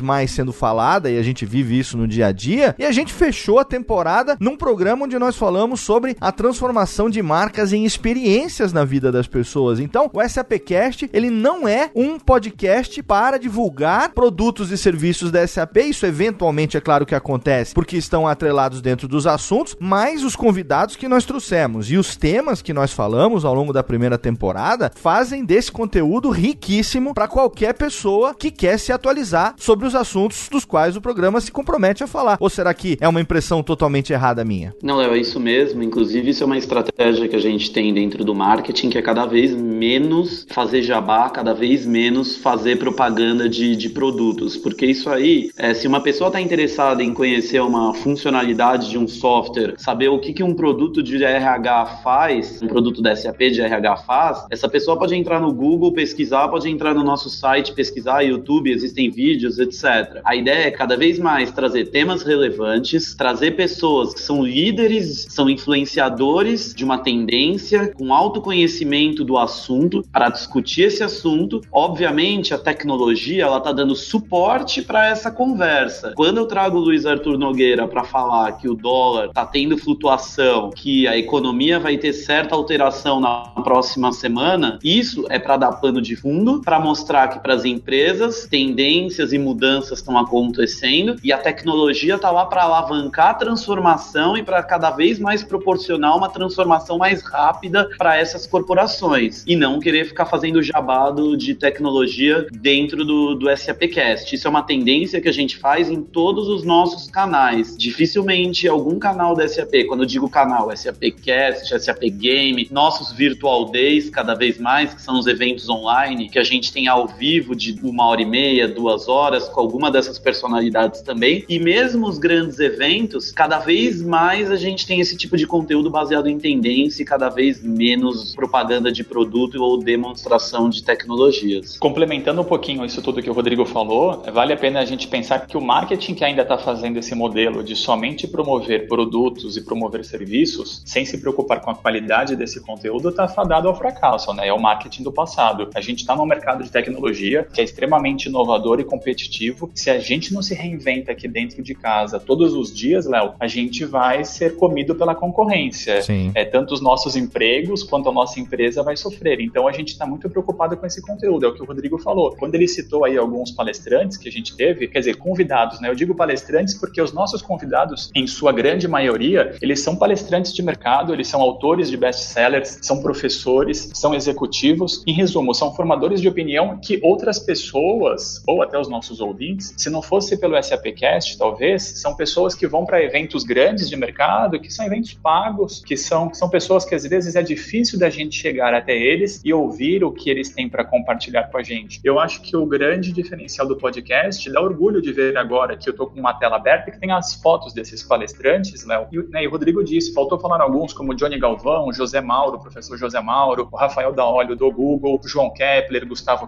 mais 0.00 0.30
sendo 0.30 0.52
falada 0.52 1.10
e 1.10 1.18
a 1.18 1.22
gente 1.22 1.46
vive 1.46 1.78
isso 1.78 1.96
no 1.96 2.06
dia 2.06 2.26
a 2.26 2.32
dia. 2.32 2.74
E 2.78 2.84
a 2.84 2.92
gente 2.92 3.12
fechou 3.12 3.58
a 3.58 3.64
temporada 3.64 4.36
num 4.38 4.56
programa 4.56 5.04
onde 5.06 5.18
nós 5.18 5.36
falamos 5.36 5.80
sobre 5.80 6.16
a 6.20 6.30
transformação 6.30 7.08
de 7.08 7.22
marcas 7.22 7.72
em 7.72 7.84
experiências 7.84 8.72
na 8.72 8.84
vida 8.84 9.10
das 9.10 9.26
pessoas. 9.26 9.80
Então, 9.80 10.10
o 10.12 10.28
SAPcast, 10.28 11.08
ele 11.12 11.30
não 11.30 11.66
é 11.66 11.90
um 11.94 12.18
podcast 12.18 13.02
para 13.02 13.38
divulgar 13.38 14.10
produtos 14.12 14.70
e 14.70 14.76
serviços 14.76 15.30
da 15.30 15.46
SAP. 15.46 15.78
Isso 15.78 16.04
eventualmente 16.04 16.76
é 16.76 16.80
claro 16.80 17.06
que 17.06 17.14
acontece, 17.14 17.74
porque 17.74 17.96
estão 17.96 18.28
atrelados 18.28 18.82
dentro 18.82 19.08
dos 19.08 19.26
assuntos, 19.26 19.76
mas 19.80 20.22
os 20.22 20.36
convidados 20.36 20.96
que 20.96 21.08
nós 21.08 21.24
trouxemos 21.24 21.90
e 21.90 21.96
os 21.96 22.16
temas 22.16 22.60
que 22.60 22.72
nós 22.72 22.92
falamos 22.92 23.44
ao 23.44 23.54
longo 23.54 23.72
da 23.72 23.82
primeira 23.82 24.18
temporada 24.18 24.92
fazem 24.94 25.44
desse 25.44 25.72
conteúdo 25.72 26.28
riquíssimo 26.28 27.14
para 27.16 27.26
qualquer 27.26 27.72
pessoa 27.72 28.34
que 28.34 28.50
quer 28.50 28.78
se 28.78 28.92
atualizar 28.92 29.54
sobre 29.56 29.86
os 29.86 29.94
assuntos 29.94 30.50
dos 30.50 30.66
quais 30.66 30.98
o 30.98 31.00
programa 31.00 31.40
se 31.40 31.50
compromete 31.50 32.04
a 32.04 32.06
falar. 32.06 32.36
Ou 32.38 32.50
será 32.50 32.74
que 32.74 32.98
é 33.00 33.08
uma 33.08 33.22
impressão 33.22 33.62
totalmente 33.62 34.12
errada 34.12 34.44
minha? 34.44 34.74
Não, 34.82 34.98
Léo, 34.98 35.14
é 35.14 35.18
isso 35.18 35.40
mesmo. 35.40 35.82
Inclusive, 35.82 36.28
isso 36.28 36.42
é 36.42 36.46
uma 36.46 36.58
estratégia 36.58 37.26
que 37.26 37.34
a 37.34 37.40
gente 37.40 37.72
tem 37.72 37.94
dentro 37.94 38.22
do 38.22 38.34
marketing, 38.34 38.90
que 38.90 38.98
é 38.98 39.02
cada 39.02 39.24
vez 39.24 39.54
menos 39.54 40.46
fazer 40.50 40.82
jabá, 40.82 41.30
cada 41.30 41.54
vez 41.54 41.86
menos 41.86 42.36
fazer 42.36 42.76
propaganda 42.76 43.48
de, 43.48 43.74
de 43.76 43.88
produtos. 43.88 44.58
Porque 44.58 44.84
isso 44.84 45.08
aí, 45.08 45.48
é, 45.56 45.72
se 45.72 45.88
uma 45.88 46.02
pessoa 46.02 46.28
está 46.28 46.38
interessada 46.38 47.02
em 47.02 47.14
conhecer 47.14 47.62
uma 47.62 47.94
funcionalidade 47.94 48.90
de 48.90 48.98
um 48.98 49.08
software, 49.08 49.72
saber 49.78 50.08
o 50.08 50.18
que, 50.18 50.34
que 50.34 50.42
um 50.42 50.52
produto 50.52 51.02
de 51.02 51.24
RH 51.24 51.86
faz, 52.04 52.60
um 52.60 52.68
produto 52.68 53.00
da 53.00 53.16
SAP 53.16 53.38
de 53.38 53.62
RH 53.62 53.96
faz, 53.98 54.44
essa 54.50 54.68
pessoa 54.68 54.98
pode 54.98 55.14
entrar 55.14 55.40
no 55.40 55.50
Google, 55.50 55.94
pesquisar, 55.94 56.48
pode 56.48 56.68
entrar 56.68 56.92
no 56.92 57.05
nosso 57.06 57.30
site, 57.30 57.72
pesquisar, 57.72 58.22
YouTube, 58.22 58.70
existem 58.70 59.10
vídeos, 59.10 59.58
etc. 59.58 60.20
A 60.24 60.36
ideia 60.36 60.66
é 60.66 60.70
cada 60.70 60.96
vez 60.96 61.18
mais 61.18 61.50
trazer 61.50 61.86
temas 61.86 62.22
relevantes, 62.22 63.14
trazer 63.14 63.52
pessoas 63.52 64.12
que 64.12 64.20
são 64.20 64.44
líderes, 64.44 65.26
são 65.30 65.48
influenciadores 65.48 66.74
de 66.74 66.84
uma 66.84 66.98
tendência, 66.98 67.92
com 67.94 68.12
autoconhecimento 68.12 69.24
do 69.24 69.38
assunto, 69.38 70.02
para 70.12 70.28
discutir 70.28 70.82
esse 70.82 71.02
assunto. 71.02 71.60
Obviamente, 71.72 72.52
a 72.52 72.58
tecnologia 72.58 73.44
ela 73.44 73.58
está 73.58 73.72
dando 73.72 73.94
suporte 73.94 74.82
para 74.82 75.06
essa 75.06 75.30
conversa. 75.30 76.12
Quando 76.16 76.38
eu 76.38 76.46
trago 76.46 76.78
o 76.78 76.80
Luiz 76.80 77.06
Arthur 77.06 77.38
Nogueira 77.38 77.86
para 77.86 78.04
falar 78.04 78.52
que 78.52 78.68
o 78.68 78.74
dólar 78.74 79.26
está 79.26 79.46
tendo 79.46 79.78
flutuação, 79.78 80.70
que 80.70 81.06
a 81.06 81.16
economia 81.16 81.78
vai 81.78 81.96
ter 81.96 82.12
certa 82.12 82.54
alteração 82.54 83.20
na 83.20 83.40
próxima 83.62 84.12
semana, 84.12 84.78
isso 84.82 85.24
é 85.28 85.38
para 85.38 85.56
dar 85.56 85.72
pano 85.72 86.00
de 86.00 86.16
fundo, 86.16 86.60
para 86.60 86.80
mostrar 86.96 87.28
que 87.28 87.38
para 87.40 87.52
as 87.52 87.66
empresas 87.66 88.46
tendências 88.46 89.30
e 89.30 89.38
mudanças 89.38 89.98
estão 89.98 90.16
acontecendo 90.16 91.16
e 91.22 91.30
a 91.30 91.36
tecnologia 91.36 92.14
está 92.14 92.30
lá 92.30 92.46
para 92.46 92.62
alavancar 92.62 93.28
a 93.28 93.34
transformação 93.34 94.34
e 94.34 94.42
para 94.42 94.62
cada 94.62 94.90
vez 94.90 95.18
mais 95.18 95.44
proporcionar 95.44 96.16
uma 96.16 96.30
transformação 96.30 96.96
mais 96.96 97.22
rápida 97.22 97.90
para 97.98 98.16
essas 98.16 98.46
corporações 98.46 99.44
e 99.46 99.54
não 99.54 99.78
querer 99.78 100.06
ficar 100.06 100.24
fazendo 100.24 100.62
jabado 100.62 101.36
de 101.36 101.54
tecnologia 101.54 102.46
dentro 102.50 103.04
do, 103.04 103.34
do 103.34 103.54
SAPcast. 103.54 104.34
Isso 104.34 104.46
é 104.46 104.50
uma 104.50 104.62
tendência 104.62 105.20
que 105.20 105.28
a 105.28 105.32
gente 105.32 105.58
faz 105.58 105.90
em 105.90 106.02
todos 106.02 106.48
os 106.48 106.64
nossos 106.64 107.10
canais. 107.10 107.76
Dificilmente 107.76 108.66
algum 108.66 108.98
canal 108.98 109.34
da 109.34 109.46
SAP, 109.46 109.84
quando 109.86 110.02
eu 110.04 110.06
digo 110.06 110.30
canal, 110.30 110.74
SAPcast, 110.74 111.78
SAP 111.78 112.04
Game, 112.12 112.66
nossos 112.70 113.12
Virtual 113.12 113.66
Days, 113.66 114.08
cada 114.08 114.34
vez 114.34 114.58
mais, 114.58 114.94
que 114.94 115.02
são 115.02 115.18
os 115.18 115.26
eventos 115.26 115.68
online 115.68 116.30
que 116.30 116.38
a 116.38 116.44
gente 116.44 116.72
tem 116.76 116.88
ao 116.88 117.06
vivo 117.06 117.56
de 117.56 117.74
uma 117.82 118.06
hora 118.06 118.20
e 118.20 118.26
meia, 118.26 118.68
duas 118.68 119.08
horas, 119.08 119.48
com 119.48 119.58
alguma 119.58 119.90
dessas 119.90 120.18
personalidades 120.18 121.00
também. 121.00 121.42
E 121.48 121.58
mesmo 121.58 122.06
os 122.06 122.18
grandes 122.18 122.58
eventos, 122.58 123.32
cada 123.32 123.58
vez 123.58 124.02
mais 124.02 124.50
a 124.50 124.56
gente 124.56 124.86
tem 124.86 125.00
esse 125.00 125.16
tipo 125.16 125.38
de 125.38 125.46
conteúdo 125.46 125.88
baseado 125.88 126.28
em 126.28 126.38
tendência 126.38 127.02
e 127.02 127.06
cada 127.06 127.30
vez 127.30 127.62
menos 127.62 128.34
propaganda 128.34 128.92
de 128.92 129.02
produto 129.02 129.62
ou 129.62 129.78
demonstração 129.78 130.68
de 130.68 130.84
tecnologias. 130.84 131.78
Complementando 131.78 132.42
um 132.42 132.44
pouquinho 132.44 132.84
isso 132.84 133.00
tudo 133.00 133.22
que 133.22 133.30
o 133.30 133.32
Rodrigo 133.32 133.64
falou, 133.64 134.22
vale 134.30 134.52
a 134.52 134.56
pena 134.56 134.80
a 134.80 134.84
gente 134.84 135.08
pensar 135.08 135.46
que 135.46 135.56
o 135.56 135.62
marketing 135.62 136.12
que 136.12 136.24
ainda 136.26 136.42
está 136.42 136.58
fazendo 136.58 136.98
esse 136.98 137.14
modelo 137.14 137.64
de 137.64 137.74
somente 137.74 138.26
promover 138.26 138.86
produtos 138.86 139.56
e 139.56 139.64
promover 139.64 140.04
serviços, 140.04 140.82
sem 140.84 141.06
se 141.06 141.16
preocupar 141.16 141.62
com 141.62 141.70
a 141.70 141.74
qualidade 141.74 142.36
desse 142.36 142.60
conteúdo, 142.60 143.08
está 143.08 143.26
fadado 143.26 143.66
ao 143.66 143.74
fracasso, 143.74 144.34
né? 144.34 144.48
É 144.48 144.52
o 144.52 144.60
marketing 144.60 145.04
do 145.04 145.12
passado. 145.12 145.70
A 145.74 145.80
gente 145.80 146.00
está 146.00 146.14
num 146.14 146.26
mercado 146.26 146.65
de 146.66 146.72
tecnologia 146.72 147.46
que 147.52 147.60
é 147.60 147.64
extremamente 147.64 148.26
inovador 148.26 148.80
e 148.80 148.84
competitivo. 148.84 149.70
Se 149.74 149.88
a 149.90 149.98
gente 149.98 150.34
não 150.34 150.42
se 150.42 150.54
reinventa 150.54 151.12
aqui 151.12 151.28
dentro 151.28 151.62
de 151.62 151.74
casa 151.74 152.18
todos 152.18 152.52
os 152.54 152.74
dias, 152.74 153.06
Léo, 153.06 153.34
a 153.38 153.46
gente 153.46 153.84
vai 153.84 154.24
ser 154.24 154.56
comido 154.56 154.94
pela 154.94 155.14
concorrência. 155.14 156.02
Sim. 156.02 156.32
É, 156.34 156.44
tanto 156.44 156.74
os 156.74 156.80
nossos 156.80 157.16
empregos 157.16 157.82
quanto 157.82 158.08
a 158.08 158.12
nossa 158.12 158.40
empresa 158.40 158.82
vai 158.82 158.96
sofrer. 158.96 159.40
Então 159.40 159.66
a 159.66 159.72
gente 159.72 159.88
está 159.88 160.06
muito 160.06 160.28
preocupado 160.28 160.76
com 160.76 160.86
esse 160.86 161.00
conteúdo, 161.00 161.46
é 161.46 161.48
o 161.48 161.54
que 161.54 161.62
o 161.62 161.66
Rodrigo 161.66 161.98
falou. 161.98 162.34
Quando 162.36 162.54
ele 162.54 162.66
citou 162.66 163.04
aí 163.04 163.16
alguns 163.16 163.50
palestrantes 163.50 164.16
que 164.16 164.28
a 164.28 164.32
gente 164.32 164.56
teve, 164.56 164.88
quer 164.88 164.98
dizer, 165.00 165.16
convidados, 165.16 165.80
né? 165.80 165.88
Eu 165.88 165.94
digo 165.94 166.14
palestrantes 166.14 166.74
porque 166.74 167.00
os 167.00 167.12
nossos 167.12 167.40
convidados, 167.42 168.10
em 168.14 168.26
sua 168.26 168.52
grande 168.52 168.88
maioria, 168.88 169.56
eles 169.62 169.80
são 169.80 169.96
palestrantes 169.96 170.52
de 170.52 170.62
mercado, 170.62 171.12
eles 171.12 171.28
são 171.28 171.40
autores 171.40 171.90
de 171.90 171.96
best-sellers, 171.96 172.78
são 172.82 173.00
professores, 173.00 173.90
são 173.94 174.14
executivos. 174.14 175.02
Em 175.06 175.12
resumo, 175.12 175.54
são 175.54 175.74
formadores 175.74 176.20
de 176.20 176.28
opinião 176.28 176.55
que 176.78 177.00
outras 177.02 177.38
pessoas, 177.38 178.42
ou 178.46 178.62
até 178.62 178.78
os 178.78 178.88
nossos 178.88 179.20
ouvintes, 179.20 179.74
se 179.76 179.90
não 179.90 180.02
fosse 180.02 180.36
pelo 180.38 180.60
SAPcast, 180.62 181.38
talvez, 181.38 181.82
são 181.82 182.14
pessoas 182.14 182.54
que 182.54 182.66
vão 182.66 182.84
para 182.84 183.02
eventos 183.02 183.44
grandes 183.44 183.88
de 183.88 183.96
mercado, 183.96 184.60
que 184.60 184.72
são 184.72 184.86
eventos 184.86 185.14
pagos, 185.14 185.82
que 185.84 185.96
são, 185.96 186.28
que 186.28 186.36
são 186.36 186.48
pessoas 186.48 186.84
que 186.84 186.94
às 186.94 187.04
vezes 187.04 187.36
é 187.36 187.42
difícil 187.42 187.98
da 187.98 188.08
gente 188.10 188.38
chegar 188.38 188.74
até 188.74 188.96
eles 188.96 189.40
e 189.44 189.52
ouvir 189.52 190.04
o 190.04 190.12
que 190.12 190.30
eles 190.30 190.50
têm 190.50 190.68
para 190.68 190.84
compartilhar 190.84 191.44
com 191.44 191.58
a 191.58 191.62
gente. 191.62 192.00
Eu 192.04 192.18
acho 192.18 192.40
que 192.42 192.56
o 192.56 192.66
grande 192.66 193.12
diferencial 193.12 193.66
do 193.66 193.76
podcast 193.76 194.50
dá 194.50 194.60
orgulho 194.60 195.00
de 195.00 195.12
ver 195.12 195.36
agora 195.36 195.76
que 195.76 195.88
eu 195.88 195.92
estou 195.92 196.06
com 196.06 196.18
uma 196.18 196.34
tela 196.34 196.56
aberta 196.56 196.90
que 196.90 196.98
tem 196.98 197.10
as 197.10 197.34
fotos 197.34 197.72
desses 197.72 198.02
palestrantes, 198.02 198.84
Léo. 198.84 199.06
E, 199.12 199.18
né, 199.30 199.44
e 199.44 199.46
o 199.46 199.50
Rodrigo 199.50 199.82
disse, 199.84 200.12
faltou 200.12 200.38
falar 200.38 200.60
alguns 200.60 200.92
como 200.92 201.14
Johnny 201.14 201.38
Galvão, 201.38 201.92
José 201.92 202.20
Mauro, 202.20 202.58
professor 202.58 202.96
José 202.96 203.20
Mauro, 203.20 203.68
o 203.70 203.76
Rafael 203.76 204.12
Daolio 204.12 204.56
do 204.56 204.70
Google, 204.70 205.20
João 205.24 205.50
Kepler, 205.50 206.06
Gustavo 206.06 206.45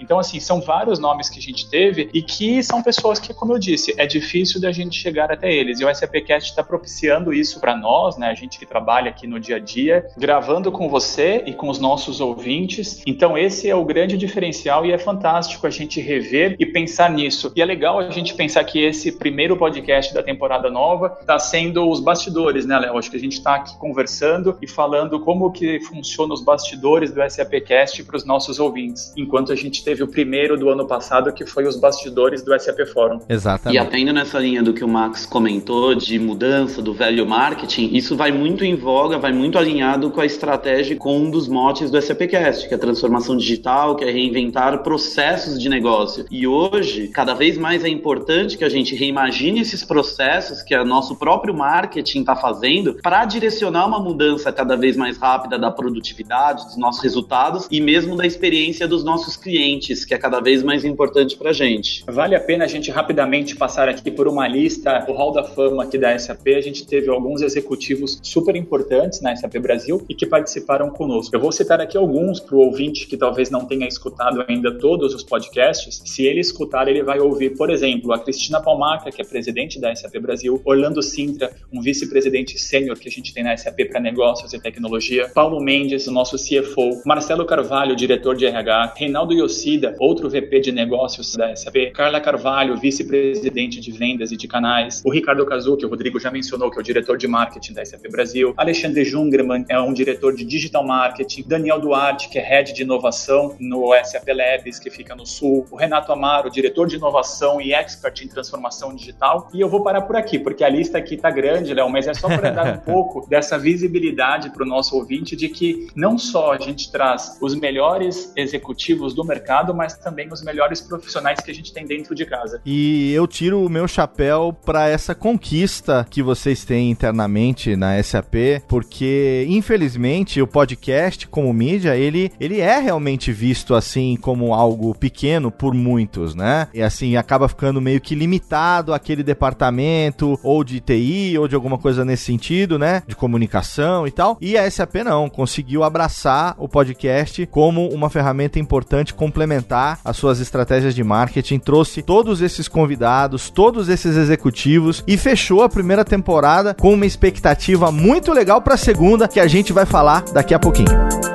Então, 0.00 0.18
assim, 0.18 0.40
são 0.40 0.60
vários 0.60 0.98
nomes 0.98 1.28
que 1.28 1.38
a 1.38 1.42
gente 1.42 1.68
teve 1.68 2.10
e 2.12 2.22
que 2.22 2.62
são 2.62 2.82
pessoas 2.82 3.18
que, 3.18 3.34
como 3.34 3.52
eu 3.52 3.58
disse, 3.58 3.94
é 3.98 4.06
difícil 4.06 4.60
da 4.60 4.72
gente 4.72 4.98
chegar 4.98 5.30
até 5.30 5.52
eles. 5.52 5.80
E 5.80 5.84
o 5.84 5.94
SAPcast 5.94 6.50
está 6.50 6.62
propiciando 6.62 7.32
isso 7.32 7.60
para 7.60 7.76
nós, 7.76 8.16
né? 8.16 8.28
A 8.28 8.34
gente 8.34 8.58
que 8.58 8.66
trabalha 8.66 9.10
aqui 9.10 9.26
no 9.26 9.40
dia 9.40 9.56
a 9.56 9.58
dia, 9.58 10.06
gravando 10.16 10.70
com 10.70 10.88
você 10.88 11.42
e 11.46 11.52
com 11.52 11.68
os 11.68 11.78
nossos 11.78 12.20
ouvintes. 12.20 13.02
Então, 13.06 13.36
esse 13.36 13.68
é 13.68 13.74
o 13.74 13.84
grande 13.84 14.16
diferencial 14.16 14.84
e 14.86 14.92
é 14.92 14.98
fantástico 14.98 15.66
a 15.66 15.70
gente 15.70 16.00
rever 16.00 16.56
e 16.58 16.66
pensar 16.66 17.10
nisso. 17.10 17.52
E 17.54 17.62
é 17.62 17.64
legal 17.64 17.98
a 17.98 18.10
gente 18.10 18.34
pensar 18.34 18.64
que 18.64 18.82
esse 18.82 19.12
primeiro 19.12 19.56
podcast 19.56 20.12
da 20.14 20.22
temporada 20.22 20.70
nova 20.70 21.18
está 21.20 21.38
sendo 21.38 21.88
os 21.88 22.00
bastidores, 22.00 22.66
né, 22.66 22.78
Léo? 22.78 22.98
Acho 22.98 23.10
que 23.10 23.16
a 23.16 23.20
gente 23.20 23.34
está 23.34 23.56
aqui 23.56 23.76
conversando 23.78 24.56
e 24.60 24.66
falando 24.66 25.20
como 25.20 25.50
que 25.52 25.80
funciona 25.80 26.32
os 26.32 26.42
bastidores 26.42 27.12
do 27.12 27.20
SAPcast 27.28 28.02
para 28.04 28.16
os 28.16 28.24
nossos 28.24 28.58
ouvintes, 28.58 29.12
enquanto 29.32 29.50
a 29.50 29.56
gente 29.56 29.82
teve 29.82 30.02
o 30.02 30.06
primeiro 30.06 30.58
do 30.58 30.68
ano 30.68 30.86
passado 30.86 31.32
que 31.32 31.46
foi 31.46 31.66
os 31.66 31.80
bastidores 31.80 32.42
do 32.42 32.52
SAP 32.60 32.86
Fórum. 32.92 33.18
Exatamente. 33.26 33.74
E 33.74 33.78
atendo 33.78 34.12
nessa 34.12 34.38
linha 34.38 34.62
do 34.62 34.74
que 34.74 34.84
o 34.84 34.88
Max 34.88 35.24
comentou 35.24 35.94
de 35.94 36.18
mudança 36.18 36.82
do 36.82 36.92
velho 36.92 37.26
marketing, 37.26 37.88
isso 37.94 38.14
vai 38.14 38.30
muito 38.30 38.62
em 38.62 38.76
voga, 38.76 39.18
vai 39.18 39.32
muito 39.32 39.56
alinhado 39.56 40.10
com 40.10 40.20
a 40.20 40.26
estratégia 40.26 40.96
com 40.96 41.16
um 41.16 41.30
dos 41.30 41.48
motes 41.48 41.90
do 41.90 42.00
SAPcast, 42.00 42.68
que 42.68 42.74
é 42.74 42.76
a 42.76 42.80
transformação 42.80 43.34
digital, 43.34 43.96
que 43.96 44.04
é 44.04 44.10
reinventar 44.10 44.82
processos 44.82 45.58
de 45.58 45.66
negócio. 45.70 46.26
E 46.30 46.46
hoje, 46.46 47.08
cada 47.08 47.32
vez 47.32 47.56
mais 47.56 47.84
é 47.84 47.88
importante 47.88 48.58
que 48.58 48.64
a 48.64 48.68
gente 48.68 48.94
reimagine 48.94 49.60
esses 49.60 49.82
processos 49.82 50.60
que 50.60 50.76
o 50.76 50.84
nosso 50.84 51.16
próprio 51.16 51.54
marketing 51.54 52.20
está 52.20 52.36
fazendo 52.36 52.98
para 53.02 53.24
direcionar 53.24 53.86
uma 53.86 53.98
mudança 53.98 54.52
cada 54.52 54.76
vez 54.76 54.94
mais 54.94 55.16
rápida 55.16 55.58
da 55.58 55.70
produtividade, 55.70 56.66
dos 56.66 56.76
nossos 56.76 57.02
resultados 57.02 57.66
e 57.70 57.80
mesmo 57.80 58.14
da 58.14 58.26
experiência 58.26 58.86
dos 58.86 59.02
nossos 59.02 59.21
clientes, 59.36 60.04
que 60.04 60.14
é 60.14 60.18
cada 60.18 60.40
vez 60.40 60.62
mais 60.62 60.84
importante 60.84 61.36
para 61.36 61.50
a 61.50 61.52
gente. 61.52 62.04
Vale 62.06 62.34
a 62.34 62.40
pena 62.40 62.64
a 62.64 62.68
gente 62.68 62.90
rapidamente 62.90 63.56
passar 63.56 63.88
aqui 63.88 64.10
por 64.10 64.28
uma 64.28 64.46
lista, 64.46 65.04
o 65.08 65.12
Hall 65.12 65.32
da 65.32 65.44
Fama 65.44 65.84
aqui 65.84 65.98
da 65.98 66.18
SAP. 66.18 66.48
A 66.56 66.60
gente 66.60 66.86
teve 66.86 67.08
alguns 67.08 67.42
executivos 67.42 68.18
super 68.22 68.56
importantes 68.56 69.20
na 69.20 69.34
SAP 69.34 69.58
Brasil 69.58 70.04
e 70.08 70.14
que 70.14 70.26
participaram 70.26 70.90
conosco. 70.90 71.34
Eu 71.34 71.40
vou 71.40 71.52
citar 71.52 71.80
aqui 71.80 71.96
alguns 71.96 72.40
para 72.40 72.56
o 72.56 72.60
ouvinte 72.60 73.06
que 73.06 73.16
talvez 73.16 73.50
não 73.50 73.64
tenha 73.64 73.86
escutado 73.86 74.44
ainda 74.48 74.78
todos 74.78 75.14
os 75.14 75.22
podcasts. 75.22 76.02
Se 76.04 76.24
ele 76.24 76.40
escutar, 76.40 76.88
ele 76.88 77.02
vai 77.02 77.20
ouvir, 77.20 77.50
por 77.56 77.70
exemplo, 77.70 78.12
a 78.12 78.18
Cristina 78.18 78.60
Palmaca, 78.60 79.10
que 79.10 79.20
é 79.20 79.24
presidente 79.24 79.80
da 79.80 79.94
SAP 79.94 80.18
Brasil, 80.18 80.60
Orlando 80.64 81.02
Sintra, 81.02 81.52
um 81.72 81.80
vice-presidente 81.80 82.58
sênior 82.58 82.98
que 82.98 83.08
a 83.08 83.10
gente 83.10 83.32
tem 83.32 83.42
na 83.42 83.56
SAP 83.56 83.88
para 83.88 84.00
negócios 84.00 84.52
e 84.52 84.60
tecnologia, 84.60 85.28
Paulo 85.28 85.60
Mendes, 85.60 86.06
nosso 86.06 86.36
CFO, 86.36 87.02
Marcelo 87.04 87.44
Carvalho, 87.44 87.96
diretor 87.96 88.36
de 88.36 88.46
RH, 88.46 88.94
Reinaldo 89.12 89.34
Yoshida, 89.34 89.94
outro 89.98 90.30
VP 90.30 90.60
de 90.60 90.72
negócios 90.72 91.36
da 91.36 91.54
SAP, 91.54 91.92
Carla 91.92 92.18
Carvalho, 92.18 92.78
vice-presidente 92.78 93.78
de 93.78 93.92
vendas 93.92 94.32
e 94.32 94.38
de 94.38 94.48
canais, 94.48 95.02
o 95.04 95.10
Ricardo 95.10 95.44
Cazu, 95.44 95.76
que 95.76 95.84
o 95.84 95.88
Rodrigo 95.90 96.18
já 96.18 96.30
mencionou, 96.30 96.70
que 96.70 96.78
é 96.78 96.80
o 96.80 96.82
diretor 96.82 97.18
de 97.18 97.28
marketing 97.28 97.74
da 97.74 97.84
SAP 97.84 98.10
Brasil, 98.10 98.54
Alexandre 98.56 99.04
Jungerman, 99.04 99.66
é 99.68 99.78
um 99.78 99.92
diretor 99.92 100.34
de 100.34 100.46
digital 100.46 100.82
marketing, 100.82 101.44
Daniel 101.46 101.78
Duarte, 101.78 102.30
que 102.30 102.38
é 102.38 102.42
head 102.42 102.72
de 102.72 102.80
inovação 102.80 103.54
no 103.60 103.92
SAP 104.02 104.28
Labs, 104.28 104.78
que 104.78 104.88
fica 104.88 105.14
no 105.14 105.26
Sul, 105.26 105.66
o 105.70 105.76
Renato 105.76 106.10
Amaro, 106.10 106.50
diretor 106.50 106.86
de 106.86 106.96
inovação 106.96 107.60
e 107.60 107.74
expert 107.74 108.22
em 108.22 108.28
transformação 108.28 108.94
digital. 108.94 109.50
E 109.52 109.60
eu 109.60 109.68
vou 109.68 109.82
parar 109.82 110.00
por 110.00 110.16
aqui, 110.16 110.38
porque 110.38 110.64
a 110.64 110.70
lista 110.70 110.96
aqui 110.96 111.16
está 111.16 111.30
grande, 111.30 111.74
Léo, 111.74 111.90
mas 111.90 112.06
é 112.06 112.14
só 112.14 112.28
para 112.28 112.50
dar 112.50 112.76
um 112.76 112.78
pouco 112.90 113.28
dessa 113.28 113.58
visibilidade 113.58 114.48
para 114.48 114.62
o 114.62 114.66
nosso 114.66 114.96
ouvinte 114.96 115.36
de 115.36 115.50
que 115.50 115.88
não 115.94 116.16
só 116.16 116.52
a 116.52 116.58
gente 116.58 116.90
traz 116.90 117.36
os 117.42 117.54
melhores 117.54 118.32
executivos 118.34 119.01
do 119.10 119.24
mercado, 119.24 119.74
mas 119.74 119.96
também 119.96 120.28
os 120.32 120.42
melhores 120.42 120.80
profissionais 120.80 121.40
que 121.40 121.50
a 121.50 121.54
gente 121.54 121.72
tem 121.72 121.84
dentro 121.84 122.14
de 122.14 122.24
casa. 122.24 122.60
E 122.64 123.12
eu 123.12 123.26
tiro 123.26 123.64
o 123.64 123.68
meu 123.68 123.88
chapéu 123.88 124.56
para 124.64 124.88
essa 124.88 125.14
conquista 125.14 126.06
que 126.08 126.22
vocês 126.22 126.64
têm 126.64 126.90
internamente 126.90 127.74
na 127.76 128.02
SAP, 128.02 128.62
porque 128.68 129.46
infelizmente 129.48 130.40
o 130.40 130.46
podcast 130.46 131.26
como 131.26 131.52
mídia, 131.52 131.96
ele, 131.96 132.30
ele 132.38 132.60
é 132.60 132.78
realmente 132.78 133.32
visto 133.32 133.74
assim 133.74 134.16
como 134.16 134.54
algo 134.54 134.94
pequeno 134.94 135.50
por 135.50 135.74
muitos, 135.74 136.34
né? 136.34 136.68
E 136.72 136.82
assim 136.82 137.16
acaba 137.16 137.48
ficando 137.48 137.80
meio 137.80 138.00
que 138.00 138.14
limitado 138.14 138.92
àquele 138.92 139.22
departamento 139.22 140.38
ou 140.42 140.62
de 140.62 140.80
TI 140.80 141.36
ou 141.38 141.48
de 141.48 141.54
alguma 141.54 141.78
coisa 141.78 142.04
nesse 142.04 142.24
sentido, 142.24 142.78
né? 142.78 143.02
De 143.06 143.16
comunicação 143.16 144.06
e 144.06 144.10
tal. 144.10 144.36
E 144.40 144.56
a 144.56 144.70
SAP 144.70 144.96
não, 145.04 145.28
conseguiu 145.28 145.82
abraçar 145.82 146.54
o 146.58 146.68
podcast 146.68 147.46
como 147.46 147.88
uma 147.88 148.10
ferramenta 148.10 148.58
importante 148.58 148.81
complementar 149.14 149.98
as 150.04 150.16
suas 150.16 150.40
estratégias 150.40 150.94
de 150.94 151.02
marketing, 151.02 151.58
trouxe 151.58 152.02
todos 152.02 152.40
esses 152.40 152.68
convidados, 152.68 153.50
todos 153.50 153.88
esses 153.88 154.16
executivos 154.16 155.02
e 155.06 155.16
fechou 155.16 155.62
a 155.62 155.68
primeira 155.68 156.04
temporada 156.04 156.74
com 156.74 156.92
uma 156.92 157.06
expectativa 157.06 157.90
muito 157.90 158.32
legal 158.32 158.60
para 158.60 158.74
a 158.74 158.78
segunda 158.78 159.28
que 159.28 159.40
a 159.40 159.46
gente 159.46 159.72
vai 159.72 159.86
falar 159.86 160.24
daqui 160.32 160.54
a 160.54 160.58
pouquinho. 160.58 161.31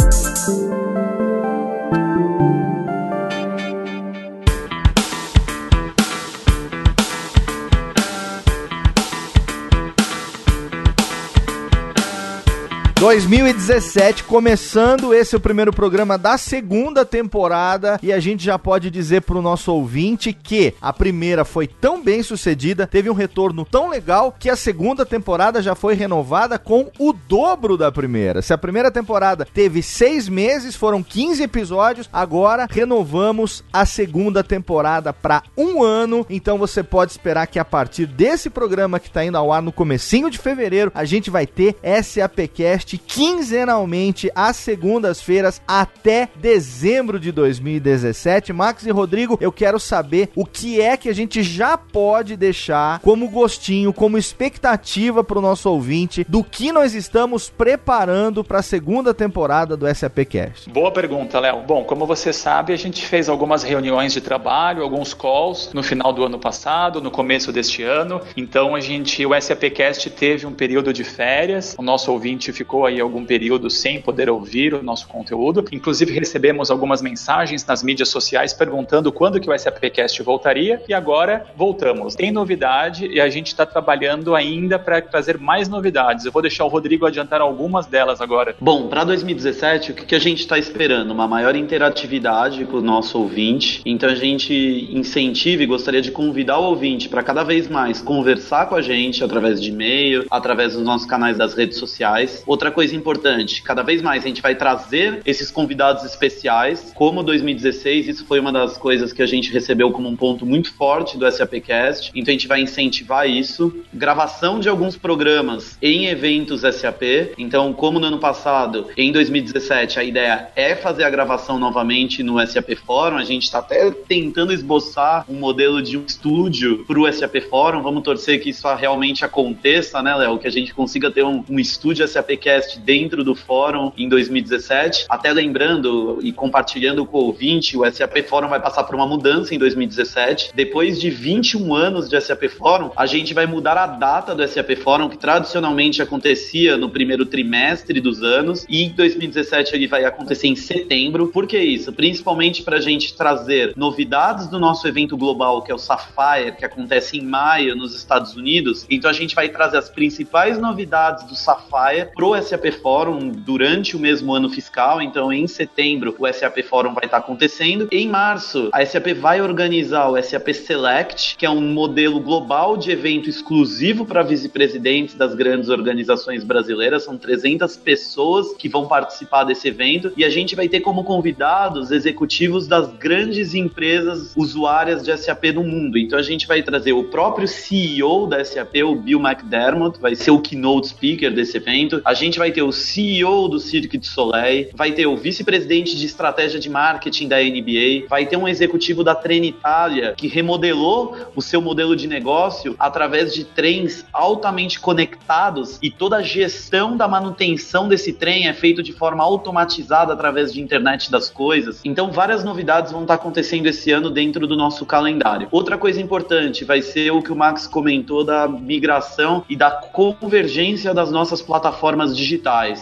2017 12.99 14.23
começando, 14.23 15.13
esse 15.13 15.35
é 15.35 15.37
o 15.37 15.41
primeiro 15.41 15.71
programa 15.71 16.17
da 16.17 16.35
segunda 16.35 17.05
temporada 17.05 17.99
e 18.01 18.11
a 18.11 18.19
gente 18.19 18.43
já 18.43 18.57
pode 18.57 18.89
dizer 18.89 19.21
pro 19.21 19.39
nosso 19.39 19.71
ouvinte 19.71 20.33
que 20.33 20.73
a 20.81 20.91
primeira 20.91 21.45
foi 21.45 21.67
tão 21.67 22.03
bem 22.03 22.23
sucedida, 22.23 22.87
teve 22.87 23.07
um 23.07 23.13
retorno 23.13 23.63
tão 23.63 23.87
legal 23.87 24.35
que 24.39 24.49
a 24.49 24.55
segunda 24.55 25.05
temporada 25.05 25.61
já 25.61 25.75
foi 25.75 25.93
renovada 25.93 26.57
com 26.57 26.89
o 26.97 27.13
dobro 27.13 27.77
da 27.77 27.91
primeira. 27.91 28.41
Se 28.41 28.51
a 28.51 28.57
primeira 28.57 28.89
temporada 28.89 29.45
teve 29.53 29.83
seis 29.83 30.27
meses, 30.27 30.75
foram 30.75 31.03
15 31.03 31.43
episódios, 31.43 32.09
agora 32.11 32.67
renovamos 32.67 33.63
a 33.71 33.85
segunda 33.85 34.43
temporada 34.43 35.13
para 35.13 35.43
um 35.55 35.83
ano, 35.83 36.25
então 36.31 36.57
você 36.57 36.81
pode 36.81 37.11
esperar 37.11 37.45
que 37.45 37.59
a 37.59 37.65
partir 37.65 38.07
desse 38.07 38.49
programa 38.49 38.99
que 38.99 39.11
tá 39.11 39.23
indo 39.23 39.37
ao 39.37 39.53
ar 39.53 39.61
no 39.61 39.71
comecinho 39.71 40.31
de 40.31 40.39
fevereiro, 40.39 40.91
a 40.95 41.05
gente 41.05 41.29
vai 41.29 41.45
ter 41.45 41.75
SAPcast 42.03 42.86
quinzenalmente 42.95 44.29
às 44.35 44.55
segundas-feiras 44.57 45.59
até 45.67 46.29
dezembro 46.35 47.19
de 47.19 47.31
2017. 47.31 48.53
Max 48.53 48.85
e 48.85 48.91
Rodrigo, 48.91 49.35
eu 49.41 49.51
quero 49.51 49.79
saber 49.79 50.29
o 50.35 50.45
que 50.45 50.79
é 50.79 50.95
que 50.95 51.09
a 51.09 51.13
gente 51.13 51.41
já 51.41 51.75
pode 51.75 52.37
deixar 52.37 52.99
como 52.99 53.29
gostinho, 53.29 53.91
como 53.91 54.17
expectativa 54.17 55.23
para 55.23 55.39
o 55.39 55.41
nosso 55.41 55.69
ouvinte 55.69 56.25
do 56.29 56.43
que 56.43 56.71
nós 56.71 56.93
estamos 56.93 57.49
preparando 57.49 58.43
para 58.43 58.59
a 58.59 58.63
segunda 58.63 59.13
temporada 59.13 59.75
do 59.75 59.87
SAPcast. 59.93 60.69
Boa 60.69 60.91
pergunta, 60.91 61.39
Léo. 61.39 61.63
Bom, 61.63 61.83
como 61.83 62.05
você 62.05 62.31
sabe, 62.31 62.73
a 62.73 62.77
gente 62.77 63.05
fez 63.05 63.27
algumas 63.27 63.63
reuniões 63.63 64.13
de 64.13 64.21
trabalho, 64.21 64.83
alguns 64.83 65.13
calls 65.13 65.71
no 65.73 65.81
final 65.81 66.13
do 66.13 66.23
ano 66.23 66.37
passado, 66.37 67.01
no 67.01 67.09
começo 67.09 67.51
deste 67.51 67.81
ano. 67.81 68.21
Então 68.35 68.75
a 68.75 68.79
gente, 68.79 69.25
o 69.25 69.39
SAPcast 69.39 70.09
teve 70.11 70.45
um 70.45 70.53
período 70.53 70.93
de 70.93 71.03
férias. 71.03 71.75
O 71.77 71.81
nosso 71.81 72.11
ouvinte 72.11 72.51
ficou 72.51 72.76
ficou 72.77 72.85
aí 72.85 73.01
algum 73.01 73.25
período 73.25 73.71
sem 73.71 73.99
poder 73.99 74.29
ouvir 74.29 74.75
o 74.75 74.83
nosso 74.83 75.07
conteúdo. 75.07 75.65
Inclusive 75.71 76.13
recebemos 76.13 76.69
algumas 76.69 77.01
mensagens 77.01 77.65
nas 77.65 77.81
mídias 77.81 78.09
sociais 78.09 78.53
perguntando 78.53 79.11
quando 79.11 79.39
que 79.39 79.49
o 79.49 79.57
SAPcast 79.57 80.21
voltaria 80.21 80.81
e 80.87 80.93
agora 80.93 81.47
voltamos. 81.55 82.13
Tem 82.13 82.31
novidade 82.31 83.07
e 83.07 83.19
a 83.19 83.29
gente 83.29 83.47
está 83.47 83.65
trabalhando 83.65 84.35
ainda 84.35 84.77
para 84.77 85.01
trazer 85.01 85.39
mais 85.39 85.67
novidades. 85.67 86.25
Eu 86.25 86.31
vou 86.31 86.41
deixar 86.41 86.65
o 86.65 86.67
Rodrigo 86.67 87.07
adiantar 87.07 87.41
algumas 87.41 87.87
delas 87.87 88.21
agora. 88.21 88.55
Bom, 88.59 88.87
para 88.87 89.03
2017, 89.03 89.91
o 89.91 89.95
que, 89.95 90.05
que 90.05 90.15
a 90.15 90.19
gente 90.19 90.41
está 90.41 90.59
esperando? 90.59 91.11
Uma 91.11 91.27
maior 91.27 91.55
interatividade 91.55 92.63
com 92.65 92.77
o 92.77 92.81
nosso 92.81 93.17
ouvinte. 93.19 93.81
Então 93.85 94.09
a 94.09 94.15
gente 94.15 94.53
incentiva 94.91 95.63
e 95.63 95.65
gostaria 95.65 96.01
de 96.01 96.11
convidar 96.11 96.59
o 96.59 96.65
ouvinte 96.65 97.09
para 97.09 97.23
cada 97.23 97.43
vez 97.43 97.67
mais 97.67 98.01
conversar 98.01 98.67
com 98.67 98.75
a 98.75 98.81
gente 98.81 99.23
através 99.23 99.59
de 99.59 99.71
e-mail, 99.71 100.25
através 100.29 100.73
dos 100.73 100.83
nossos 100.83 101.07
canais 101.07 101.37
das 101.37 101.55
redes 101.55 101.77
sociais. 101.77 102.43
Outra 102.45 102.66
Outra 102.67 102.75
coisa 102.75 102.97
importante, 102.97 103.63
cada 103.63 103.81
vez 103.81 104.01
mais 104.01 104.25
a 104.25 104.27
gente 104.27 104.41
vai 104.41 104.53
trazer 104.53 105.21
esses 105.25 105.49
convidados 105.49 106.03
especiais, 106.03 106.91
como 106.93 107.23
2016, 107.23 108.09
isso 108.09 108.25
foi 108.25 108.41
uma 108.41 108.51
das 108.51 108.77
coisas 108.77 109.13
que 109.13 109.23
a 109.23 109.25
gente 109.25 109.53
recebeu 109.53 109.89
como 109.89 110.09
um 110.09 110.17
ponto 110.17 110.45
muito 110.45 110.73
forte 110.73 111.17
do 111.17 111.31
SAPcast, 111.31 112.11
então 112.13 112.29
a 112.29 112.33
gente 112.33 112.45
vai 112.45 112.59
incentivar 112.59 113.29
isso. 113.29 113.73
Gravação 113.93 114.59
de 114.59 114.67
alguns 114.67 114.97
programas 114.97 115.77
em 115.81 116.07
eventos 116.07 116.59
SAP, 116.61 117.31
então 117.37 117.71
como 117.71 118.01
no 118.01 118.07
ano 118.07 118.19
passado, 118.19 118.87
em 118.97 119.13
2017, 119.13 119.97
a 119.97 120.03
ideia 120.03 120.49
é 120.53 120.75
fazer 120.75 121.05
a 121.05 121.09
gravação 121.09 121.57
novamente 121.57 122.21
no 122.21 122.45
SAP 122.45 122.75
Forum, 122.85 123.15
a 123.15 123.23
gente 123.23 123.43
está 123.43 123.59
até 123.59 123.91
tentando 123.91 124.51
esboçar 124.51 125.23
um 125.29 125.35
modelo 125.35 125.81
de 125.81 125.97
um 125.97 126.03
estúdio 126.05 126.83
para 126.85 126.99
o 126.99 127.09
SAP 127.13 127.37
Forum, 127.49 127.81
vamos 127.81 128.03
torcer 128.03 128.41
que 128.41 128.49
isso 128.49 128.67
realmente 128.75 129.23
aconteça, 129.23 130.03
né, 130.03 130.13
Léo, 130.13 130.37
que 130.37 130.47
a 130.47 130.51
gente 130.51 130.73
consiga 130.73 131.09
ter 131.09 131.23
um, 131.23 131.45
um 131.49 131.57
estúdio 131.57 132.05
SAPcast 132.05 132.56
podcast 132.57 132.79
dentro 132.79 133.23
do 133.23 133.35
fórum 133.35 133.91
em 133.97 134.09
2017. 134.09 135.05
Até 135.09 135.31
lembrando 135.31 136.19
e 136.21 136.31
compartilhando 136.31 137.05
com 137.05 137.17
o 137.17 137.25
ouvinte, 137.25 137.77
o 137.77 137.89
SAP 137.89 138.17
Fórum 138.27 138.47
vai 138.47 138.59
passar 138.59 138.83
por 138.83 138.95
uma 138.95 139.05
mudança 139.05 139.53
em 139.53 139.59
2017. 139.59 140.51
Depois 140.53 140.99
de 140.99 141.09
21 141.09 141.73
anos 141.73 142.09
de 142.09 142.19
SAP 142.19 142.45
Fórum, 142.49 142.91
a 142.95 143.05
gente 143.05 143.33
vai 143.33 143.45
mudar 143.45 143.77
a 143.77 143.85
data 143.85 144.33
do 144.33 144.47
SAP 144.47 144.75
Fórum, 144.77 145.09
que 145.09 145.17
tradicionalmente 145.17 146.01
acontecia 146.01 146.77
no 146.77 146.89
primeiro 146.89 147.25
trimestre 147.25 148.01
dos 148.01 148.23
anos, 148.23 148.65
e 148.67 148.83
em 148.83 148.89
2017 148.89 149.75
ele 149.75 149.87
vai 149.87 150.05
acontecer 150.05 150.47
em 150.47 150.55
setembro. 150.55 151.27
Por 151.27 151.45
que 151.45 151.59
isso? 151.59 151.93
Principalmente 151.93 152.63
para 152.63 152.77
a 152.77 152.81
gente 152.81 153.15
trazer 153.15 153.73
novidades 153.75 154.47
do 154.47 154.59
nosso 154.59 154.87
evento 154.87 155.15
global, 155.15 155.61
que 155.61 155.71
é 155.71 155.75
o 155.75 155.77
Sapphire, 155.77 156.55
que 156.57 156.65
acontece 156.65 157.17
em 157.17 157.21
maio 157.21 157.75
nos 157.75 157.95
Estados 157.95 158.35
Unidos. 158.35 158.85
Então 158.89 159.09
a 159.09 159.13
gente 159.13 159.35
vai 159.35 159.49
trazer 159.49 159.77
as 159.77 159.89
principais 159.89 160.57
novidades 160.57 161.25
do 161.25 161.35
Sapphire 161.35 162.09
pro 162.15 162.41
SAP 162.41 162.46
Forum 162.81 163.29
durante 163.29 163.95
o 163.95 163.99
mesmo 163.99 164.33
ano 164.33 164.49
fiscal, 164.49 165.01
então 165.01 165.31
em 165.31 165.47
setembro 165.47 166.15
o 166.17 166.31
SAP 166.31 166.59
Forum 166.63 166.93
vai 166.93 167.05
estar 167.05 167.17
acontecendo. 167.17 167.87
Em 167.91 168.07
março, 168.07 168.69
a 168.71 168.85
SAP 168.85 169.07
vai 169.19 169.41
organizar 169.41 170.09
o 170.09 170.21
SAP 170.21 170.49
Select, 170.53 171.35
que 171.37 171.45
é 171.45 171.49
um 171.49 171.61
modelo 171.61 172.19
global 172.19 172.77
de 172.77 172.91
evento 172.91 173.29
exclusivo 173.29 174.05
para 174.05 174.23
vice-presidentes 174.23 175.15
das 175.15 175.35
grandes 175.35 175.69
organizações 175.69 176.43
brasileiras. 176.43 177.03
São 177.03 177.17
300 177.17 177.75
pessoas 177.77 178.53
que 178.53 178.69
vão 178.69 178.87
participar 178.87 179.43
desse 179.43 179.67
evento 179.67 180.11
e 180.15 180.23
a 180.23 180.29
gente 180.29 180.55
vai 180.55 180.67
ter 180.67 180.81
como 180.81 181.03
convidados 181.03 181.91
executivos 181.91 182.67
das 182.67 182.87
grandes 182.93 183.53
empresas 183.53 184.33
usuárias 184.35 185.03
de 185.03 185.15
SAP 185.17 185.45
no 185.53 185.63
mundo. 185.63 185.97
Então 185.97 186.17
a 186.17 186.23
gente 186.23 186.47
vai 186.47 186.61
trazer 186.61 186.93
o 186.93 187.03
próprio 187.05 187.47
CEO 187.47 188.27
da 188.27 188.43
SAP, 188.43 188.75
o 188.83 188.95
Bill 188.95 189.19
McDermott, 189.19 189.99
vai 189.99 190.15
ser 190.15 190.31
o 190.31 190.39
keynote 190.39 190.89
speaker 190.89 191.33
desse 191.33 191.57
evento. 191.57 192.01
A 192.03 192.13
gente 192.13 192.36
gente 192.37 192.39
vai 192.39 192.51
ter 192.51 192.61
o 192.61 192.71
CEO 192.71 193.47
do 193.47 193.59
Cirque 193.59 193.97
du 193.97 194.05
Soleil, 194.05 194.69
vai 194.75 194.91
ter 194.91 195.07
o 195.07 195.17
vice-presidente 195.17 195.97
de 195.97 196.05
estratégia 196.05 196.59
de 196.59 196.69
marketing 196.69 197.27
da 197.27 197.37
NBA, 197.37 198.07
vai 198.07 198.27
ter 198.27 198.37
um 198.37 198.47
executivo 198.47 199.03
da 199.03 199.15
Trenitalia 199.15 200.13
que 200.15 200.27
remodelou 200.27 201.15
o 201.35 201.41
seu 201.41 201.59
modelo 201.59 201.95
de 201.95 202.07
negócio 202.07 202.75
através 202.77 203.33
de 203.33 203.43
trens 203.43 204.05
altamente 204.13 204.79
conectados 204.79 205.79
e 205.81 205.89
toda 205.89 206.17
a 206.17 206.21
gestão 206.21 206.95
da 206.95 207.07
manutenção 207.07 207.87
desse 207.87 208.13
trem 208.13 208.47
é 208.47 208.53
feito 208.53 208.83
de 208.83 208.93
forma 208.93 209.23
automatizada 209.23 210.13
através 210.13 210.53
de 210.53 210.61
internet 210.61 211.09
das 211.09 211.29
coisas. 211.29 211.81
Então 211.83 212.11
várias 212.11 212.43
novidades 212.43 212.91
vão 212.91 213.01
estar 213.01 213.15
acontecendo 213.15 213.65
esse 213.65 213.91
ano 213.91 214.11
dentro 214.11 214.45
do 214.45 214.55
nosso 214.55 214.85
calendário. 214.85 215.47
Outra 215.51 215.77
coisa 215.77 215.99
importante 215.99 216.63
vai 216.63 216.83
ser 216.83 217.11
o 217.11 217.21
que 217.21 217.31
o 217.31 217.35
Max 217.35 217.65
comentou 217.65 218.23
da 218.23 218.47
migração 218.47 219.43
e 219.49 219.55
da 219.55 219.71
convergência 219.71 220.93
das 220.93 221.09
nossas 221.09 221.41
plataformas 221.41 222.15
digitais. 222.15 222.26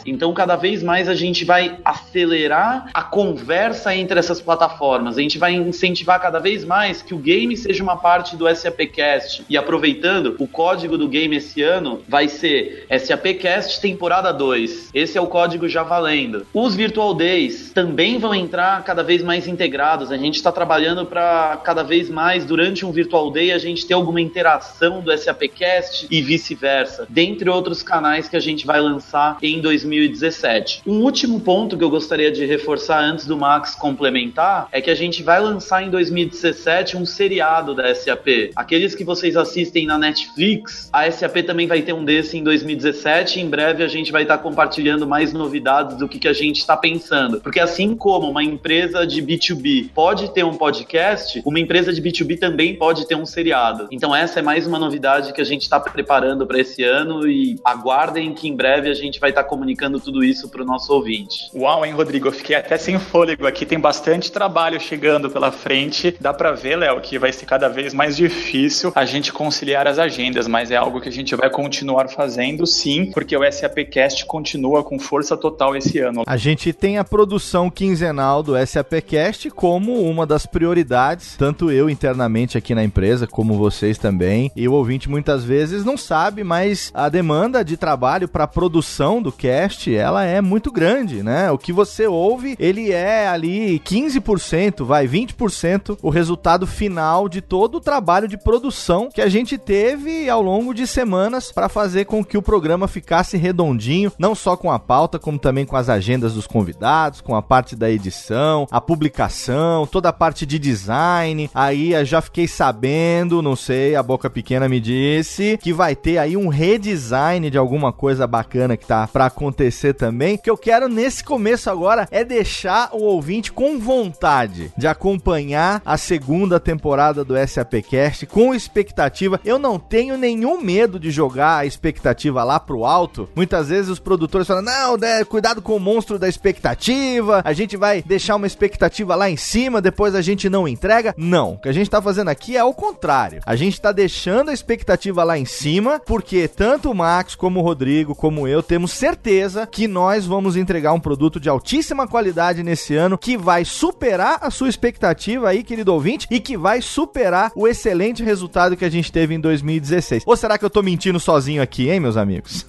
Então, 0.05 0.33
cada 0.33 0.55
vez 0.55 0.81
mais 0.81 1.09
a 1.09 1.13
gente 1.13 1.45
vai 1.45 1.77
acelerar 1.83 2.89
a 2.93 3.03
conversa 3.03 3.95
entre 3.95 4.17
essas 4.17 4.41
plataformas. 4.41 5.17
A 5.17 5.21
gente 5.21 5.37
vai 5.37 5.53
incentivar 5.53 6.19
cada 6.21 6.39
vez 6.39 6.63
mais 6.63 7.01
que 7.01 7.13
o 7.13 7.17
game 7.17 7.55
seja 7.55 7.83
uma 7.83 7.97
parte 7.97 8.35
do 8.35 8.53
SAPcast. 8.53 9.45
E 9.49 9.57
aproveitando, 9.57 10.35
o 10.39 10.47
código 10.47 10.97
do 10.97 11.07
game 11.07 11.35
esse 11.35 11.61
ano 11.61 12.01
vai 12.07 12.27
ser 12.27 12.85
SAPcast 12.89 13.81
temporada 13.81 14.31
2. 14.31 14.89
Esse 14.93 15.17
é 15.17 15.21
o 15.21 15.27
código 15.27 15.67
já 15.67 15.83
valendo. 15.83 16.45
Os 16.53 16.75
Virtual 16.75 17.13
Days 17.13 17.71
também 17.73 18.17
vão 18.17 18.33
entrar 18.33 18.83
cada 18.83 19.03
vez 19.03 19.21
mais 19.23 19.47
integrados. 19.47 20.11
A 20.11 20.17
gente 20.17 20.35
está 20.35 20.51
trabalhando 20.51 21.05
para 21.05 21.59
cada 21.63 21.83
vez 21.83 22.09
mais 22.09 22.45
durante 22.45 22.85
um 22.85 22.91
Virtual 22.91 23.31
Day 23.31 23.51
a 23.51 23.57
gente 23.57 23.85
ter 23.85 23.93
alguma 23.93 24.21
interação 24.21 25.01
do 25.01 25.15
SAPcast 25.15 26.07
e 26.09 26.21
vice-versa, 26.21 27.05
dentre 27.09 27.49
outros 27.49 27.83
canais 27.83 28.27
que 28.27 28.35
a 28.35 28.39
gente 28.39 28.65
vai 28.65 28.79
lançar 28.79 29.34
em 29.41 29.61
2017. 29.61 30.81
Um 30.85 31.01
último 31.01 31.39
ponto 31.39 31.77
que 31.77 31.83
eu 31.83 31.89
gostaria 31.89 32.31
de 32.31 32.45
reforçar 32.45 33.03
antes 33.03 33.25
do 33.25 33.37
Max 33.37 33.75
complementar 33.75 34.67
é 34.71 34.81
que 34.81 34.89
a 34.89 34.95
gente 34.95 35.23
vai 35.23 35.39
lançar 35.39 35.83
em 35.83 35.89
2017 35.89 36.97
um 36.97 37.05
seriado 37.05 37.73
da 37.73 37.93
SAP. 37.93 38.51
Aqueles 38.55 38.95
que 38.95 39.03
vocês 39.03 39.35
assistem 39.35 39.85
na 39.85 39.97
Netflix, 39.97 40.89
a 40.91 41.09
SAP 41.09 41.37
também 41.45 41.67
vai 41.67 41.81
ter 41.81 41.93
um 41.93 42.03
desse 42.03 42.37
em 42.37 42.43
2017. 42.43 43.39
Em 43.39 43.49
breve 43.49 43.83
a 43.83 43.87
gente 43.87 44.11
vai 44.11 44.23
estar 44.23 44.37
compartilhando 44.37 45.07
mais 45.07 45.33
novidades 45.33 45.97
do 45.97 46.07
que, 46.07 46.19
que 46.19 46.27
a 46.27 46.33
gente 46.33 46.59
está 46.59 46.75
pensando. 46.75 47.41
Porque 47.41 47.59
assim 47.59 47.95
como 47.95 48.29
uma 48.29 48.43
empresa 48.43 49.05
de 49.05 49.21
B2B 49.21 49.89
pode 49.93 50.33
ter 50.33 50.43
um 50.43 50.53
podcast, 50.53 51.41
uma 51.45 51.59
empresa 51.59 51.91
de 51.93 52.01
B2B 52.01 52.39
também 52.39 52.75
pode 52.75 53.07
ter 53.07 53.15
um 53.15 53.25
seriado. 53.25 53.87
Então 53.91 54.15
essa 54.15 54.39
é 54.39 54.41
mais 54.41 54.67
uma 54.67 54.79
novidade 54.79 55.33
que 55.33 55.41
a 55.41 55.45
gente 55.45 55.63
está 55.63 55.79
preparando 55.79 56.45
para 56.45 56.59
esse 56.59 56.83
ano 56.83 57.27
e 57.27 57.59
aguardem 57.63 58.33
que 58.33 58.47
em 58.47 58.55
breve 58.55 58.89
a 58.89 58.93
gente 58.93 59.14
gente 59.15 59.21
vai 59.21 59.29
estar 59.29 59.43
tá 59.43 59.49
comunicando 59.49 59.99
tudo 59.99 60.23
isso 60.23 60.49
para 60.49 60.61
o 60.61 60.65
nosso 60.65 60.93
ouvinte. 60.93 61.49
Uau, 61.53 61.85
hein, 61.85 61.93
Rodrigo? 61.93 62.27
Eu 62.27 62.31
fiquei 62.31 62.55
até 62.55 62.77
sem 62.77 62.99
fôlego 62.99 63.47
aqui. 63.47 63.65
Tem 63.65 63.79
bastante 63.79 64.31
trabalho 64.31 64.79
chegando 64.79 65.29
pela 65.29 65.51
frente. 65.51 66.15
Dá 66.19 66.33
para 66.33 66.51
ver, 66.51 66.75
Léo, 66.75 66.99
que 67.01 67.17
vai 67.17 67.31
ser 67.31 67.45
cada 67.45 67.69
vez 67.69 67.93
mais 67.93 68.17
difícil 68.17 68.91
a 68.93 69.05
gente 69.05 69.31
conciliar 69.31 69.87
as 69.87 69.97
agendas, 69.97 70.47
mas 70.47 70.69
é 70.69 70.75
algo 70.75 70.99
que 70.99 71.09
a 71.09 71.11
gente 71.11 71.35
vai 71.35 71.49
continuar 71.49 72.09
fazendo, 72.09 72.67
sim, 72.67 73.11
porque 73.11 73.35
o 73.35 73.51
SAPcast 73.51 74.25
continua 74.25 74.83
com 74.83 74.99
força 74.99 75.37
total 75.37 75.75
esse 75.75 75.99
ano. 75.99 76.23
A 76.27 76.37
gente 76.37 76.73
tem 76.73 76.97
a 76.97 77.03
produção 77.03 77.69
quinzenal 77.69 78.43
do 78.43 78.53
SAPcast 78.65 79.49
como 79.51 80.01
uma 80.01 80.25
das 80.25 80.45
prioridades, 80.45 81.35
tanto 81.37 81.71
eu 81.71 81.89
internamente 81.89 82.57
aqui 82.57 82.75
na 82.75 82.83
empresa, 82.83 83.27
como 83.27 83.57
vocês 83.57 83.97
também. 83.97 84.51
E 84.55 84.67
o 84.67 84.73
ouvinte 84.73 85.09
muitas 85.09 85.43
vezes 85.43 85.85
não 85.85 85.97
sabe, 85.97 86.43
mas 86.43 86.91
a 86.93 87.07
demanda 87.07 87.63
de 87.63 87.77
trabalho 87.77 88.27
para 88.27 88.47
produção 88.47 89.04
produção 89.05 89.21
do 89.21 89.31
cast, 89.31 89.95
ela 89.95 90.23
é 90.23 90.41
muito 90.41 90.71
grande, 90.71 91.21
né? 91.21 91.51
O 91.51 91.57
que 91.59 91.71
você 91.71 92.07
ouve, 92.07 92.55
ele 92.59 92.91
é 92.91 93.27
ali 93.27 93.79
15%, 93.79 94.83
vai 94.83 95.07
20% 95.07 95.97
o 96.01 96.09
resultado 96.09 96.65
final 96.65 97.29
de 97.29 97.39
todo 97.39 97.75
o 97.75 97.81
trabalho 97.81 98.27
de 98.27 98.35
produção 98.35 99.09
que 99.13 99.21
a 99.21 99.29
gente 99.29 99.57
teve 99.57 100.27
ao 100.27 100.41
longo 100.41 100.73
de 100.73 100.87
semanas 100.87 101.51
para 101.51 101.69
fazer 101.69 102.05
com 102.05 102.25
que 102.25 102.37
o 102.37 102.41
programa 102.41 102.87
ficasse 102.87 103.37
redondinho, 103.37 104.11
não 104.17 104.33
só 104.33 104.57
com 104.57 104.71
a 104.71 104.79
pauta, 104.79 105.19
como 105.19 105.37
também 105.37 105.65
com 105.65 105.75
as 105.75 105.87
agendas 105.87 106.33
dos 106.33 106.47
convidados, 106.47 107.21
com 107.21 107.35
a 107.35 107.41
parte 107.41 107.75
da 107.75 107.91
edição, 107.91 108.65
a 108.71 108.81
publicação, 108.81 109.85
toda 109.85 110.09
a 110.09 110.13
parte 110.13 110.45
de 110.45 110.57
design. 110.57 111.49
Aí 111.53 111.93
eu 111.93 112.05
já 112.05 112.21
fiquei 112.21 112.47
sabendo, 112.47 113.41
não 113.41 113.55
sei, 113.55 113.95
a 113.95 114.01
boca 114.01 114.29
pequena 114.29 114.67
me 114.67 114.79
disse 114.79 115.59
que 115.61 115.71
vai 115.71 115.95
ter 115.95 116.17
aí 116.17 116.35
um 116.35 116.47
redesign 116.47 117.51
de 117.51 117.57
alguma 117.57 117.93
coisa 117.93 118.25
bacana 118.25 118.75
que 118.75 118.85
tá 118.85 118.94
para 119.11 119.25
acontecer 119.25 119.93
também. 119.93 120.37
Que 120.37 120.49
eu 120.49 120.57
quero 120.57 120.87
nesse 120.87 121.23
começo 121.23 121.69
agora 121.69 122.07
é 122.11 122.23
deixar 122.23 122.89
o 122.93 123.01
ouvinte 123.03 123.51
com 123.51 123.79
vontade 123.79 124.71
de 124.77 124.87
acompanhar 124.87 125.81
a 125.85 125.97
segunda 125.97 126.59
temporada 126.59 127.23
do 127.23 127.35
SAPcast 127.47 128.25
com 128.25 128.53
expectativa. 128.53 129.39
Eu 129.43 129.59
não 129.59 129.79
tenho 129.79 130.17
nenhum 130.17 130.61
medo 130.61 130.99
de 130.99 131.11
jogar 131.11 131.57
a 131.57 131.65
expectativa 131.65 132.43
lá 132.43 132.59
pro 132.59 132.85
alto. 132.85 133.29
Muitas 133.35 133.69
vezes 133.69 133.89
os 133.89 133.99
produtores 133.99 134.47
falam: 134.47 134.63
"Não, 134.63 134.97
né, 134.97 135.23
cuidado 135.23 135.61
com 135.61 135.75
o 135.75 135.79
monstro 135.79 136.19
da 136.19 136.27
expectativa. 136.27 137.41
A 137.43 137.53
gente 137.53 137.77
vai 137.77 138.01
deixar 138.01 138.35
uma 138.35 138.47
expectativa 138.47 139.15
lá 139.15 139.29
em 139.29 139.37
cima, 139.37 139.81
depois 139.81 140.15
a 140.15 140.21
gente 140.21 140.49
não 140.49 140.67
entrega". 140.67 141.13
Não, 141.17 141.53
o 141.53 141.57
que 141.57 141.69
a 141.69 141.73
gente 141.73 141.89
tá 141.89 142.01
fazendo 142.01 142.29
aqui 142.29 142.57
é 142.57 142.63
o 142.63 142.73
contrário. 142.73 143.41
A 143.45 143.55
gente 143.55 143.79
tá 143.79 143.91
deixando 143.91 144.49
a 144.49 144.53
expectativa 144.53 145.23
lá 145.23 145.37
em 145.37 145.45
cima, 145.45 145.99
porque 146.05 146.47
tanto 146.47 146.91
o 146.91 146.95
Max 146.95 147.35
como 147.35 147.59
o 147.59 147.63
Rodrigo, 147.63 148.15
como 148.15 148.47
eu, 148.47 148.61
temos 148.61 148.84
certeza 148.87 149.67
que 149.67 149.87
nós 149.87 150.25
vamos 150.25 150.55
entregar 150.55 150.93
um 150.93 150.99
produto 150.99 151.39
de 151.39 151.49
altíssima 151.49 152.07
qualidade 152.07 152.63
nesse 152.63 152.95
ano 152.95 153.17
que 153.17 153.37
vai 153.37 153.65
superar 153.65 154.39
a 154.41 154.49
sua 154.49 154.69
expectativa 154.69 155.49
aí, 155.49 155.63
querido 155.63 155.93
ouvinte, 155.93 156.27
e 156.29 156.39
que 156.39 156.57
vai 156.57 156.81
superar 156.81 157.51
o 157.55 157.67
excelente 157.67 158.23
resultado 158.23 158.75
que 158.75 158.85
a 158.85 158.89
gente 158.89 159.11
teve 159.11 159.33
em 159.33 159.39
2016. 159.39 160.23
Ou 160.25 160.35
será 160.35 160.57
que 160.57 160.65
eu 160.65 160.69
tô 160.69 160.81
mentindo 160.81 161.19
sozinho 161.19 161.61
aqui, 161.61 161.89
hein, 161.89 161.99
meus 161.99 162.17
amigos? 162.17 162.65